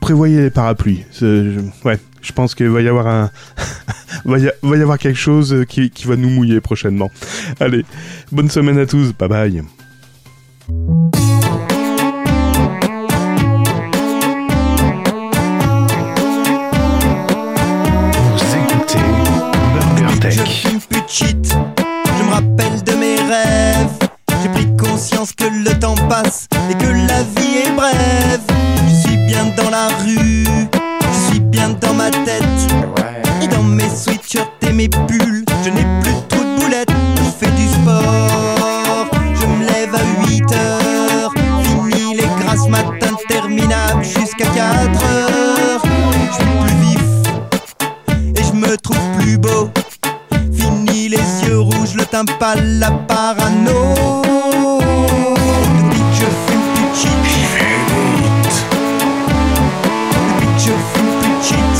prévoyez 0.00 0.42
les 0.42 0.50
parapluies. 0.50 1.04
Ouais, 1.84 1.98
je 2.22 2.30
pense 2.32 2.54
qu'il 2.54 2.68
va 2.68 2.82
y 2.82 2.88
avoir 2.88 3.08
un... 3.08 3.32
avoir 4.64 4.98
quelque 4.98 5.18
chose 5.18 5.64
qui 5.68 5.90
va 6.04 6.14
nous 6.14 6.30
mouiller 6.30 6.60
prochainement. 6.60 7.10
Allez, 7.58 7.84
bonne 8.30 8.48
semaine 8.48 8.78
à 8.78 8.86
tous. 8.86 9.12
Bye 9.12 9.28
bye. 9.28 9.62
Plus 49.30 49.38
beau. 49.38 49.70
Les 51.08 51.16
yeux 51.44 51.60
rouges, 51.60 51.94
le 51.94 52.04
teint 52.04 52.24
pâle, 52.24 52.78
la 52.78 52.90
parano. 52.90 53.94
Depuis 55.76 56.00
que 56.00 56.14
je 56.14 56.26
fume 56.46 56.66
plus 56.74 56.90
cheat, 57.00 57.22
Depuis 60.36 60.50
que 60.54 60.60
je 60.60 60.74
fume 60.92 61.12
plus 61.20 61.38
cheat, 61.42 61.76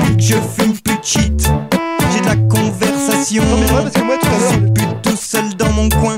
Depuis 0.00 0.16
que 0.16 0.22
je 0.22 0.38
fume 0.56 0.76
plus 0.78 1.00
cheat, 1.02 1.40
j'ai 2.12 2.20
de 2.20 2.26
la 2.26 2.36
conversation. 2.48 3.44
Non 3.44 3.56
mais 3.60 3.66
parce 3.66 3.94
que 3.94 4.02
moi 4.02 4.16
tout 4.20 4.26
à 4.26 4.30
l'heure, 4.30 4.72
plus 4.74 4.86
tout 5.02 5.16
seul 5.16 5.54
dans 5.56 5.72
mon 5.72 5.88
coin, 5.88 6.15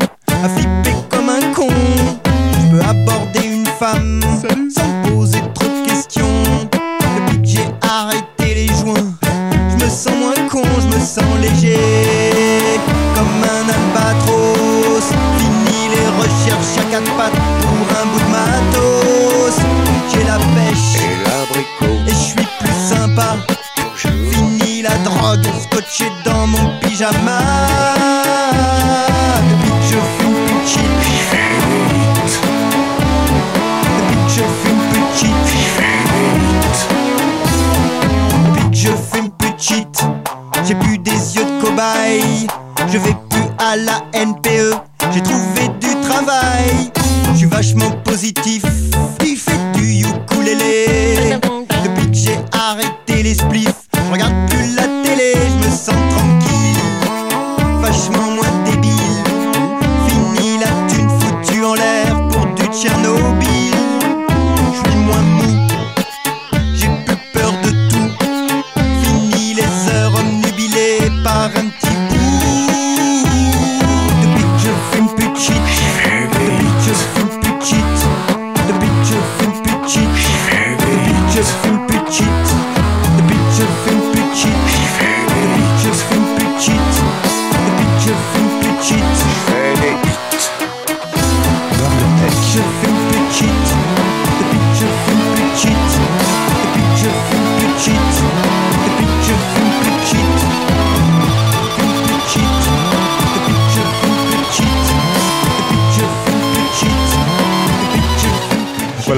recherches 16.58 16.78
à 16.78 16.90
quatre 16.90 17.16
pattes 17.16 17.40
pour 17.60 17.86
un 18.00 18.06
bout 18.06 18.18
de 18.18 18.30
matos. 18.30 19.58
J'ai 20.12 20.24
la 20.24 20.38
pêche 20.54 20.96
et, 20.96 22.10
je 22.10 22.14
suis 22.14 22.34
plus 22.34 22.78
sympa. 22.88 23.36
Fini 23.94 24.82
la 24.82 24.96
drogue 24.98 25.46
scotché 25.62 26.10
dans 26.24 26.46
mon 26.46 26.78
pyjama 26.80 28.17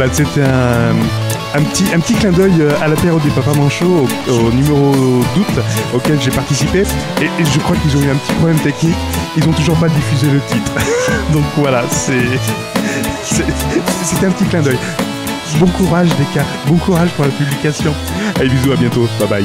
Voilà, 0.01 0.15
c'était 0.15 0.41
un, 0.41 1.63
petit, 1.63 1.85
un 1.95 2.01
petit 2.01 2.15
clin 2.15 2.31
d'œil 2.33 2.55
euh, 2.59 2.73
à 2.81 2.89
l'apéro 2.89 3.19
des 3.19 3.29
Papa 3.29 3.53
Manchots, 3.53 4.09
au, 4.29 4.33
au 4.33 4.51
numéro 4.51 4.95
d'août 5.35 5.63
auquel 5.95 6.19
j'ai 6.19 6.31
participé. 6.31 6.85
Et, 7.21 7.45
je 7.45 7.59
crois 7.59 7.77
qu'ils 7.77 7.95
ont 7.99 8.01
eu 8.01 8.09
un 8.09 8.15
petit 8.15 8.33
problème 8.33 8.59
technique. 8.61 8.97
Ils 9.37 9.47
ont 9.47 9.53
toujours 9.53 9.77
pas 9.77 9.91
diffusé 9.91 10.29
le 10.31 10.41
titre. 10.41 10.73
Donc 11.35 11.45
voilà, 11.59 11.85
c'est. 11.91 12.25
C'était 13.23 14.25
un 14.25 14.31
petit 14.31 14.47
clin 14.47 14.63
d'œil. 14.63 14.79
Bon 15.59 15.67
courage, 15.67 16.09
Deka. 16.09 16.47
Bon 16.67 16.77
courage 16.77 17.11
pour 17.11 17.27
la 17.27 17.33
publication. 17.33 17.93
Allez, 18.37 18.49
bisous, 18.49 18.73
à 18.73 18.77
bientôt. 18.77 19.07
Bye 19.19 19.29
bye. 19.29 19.45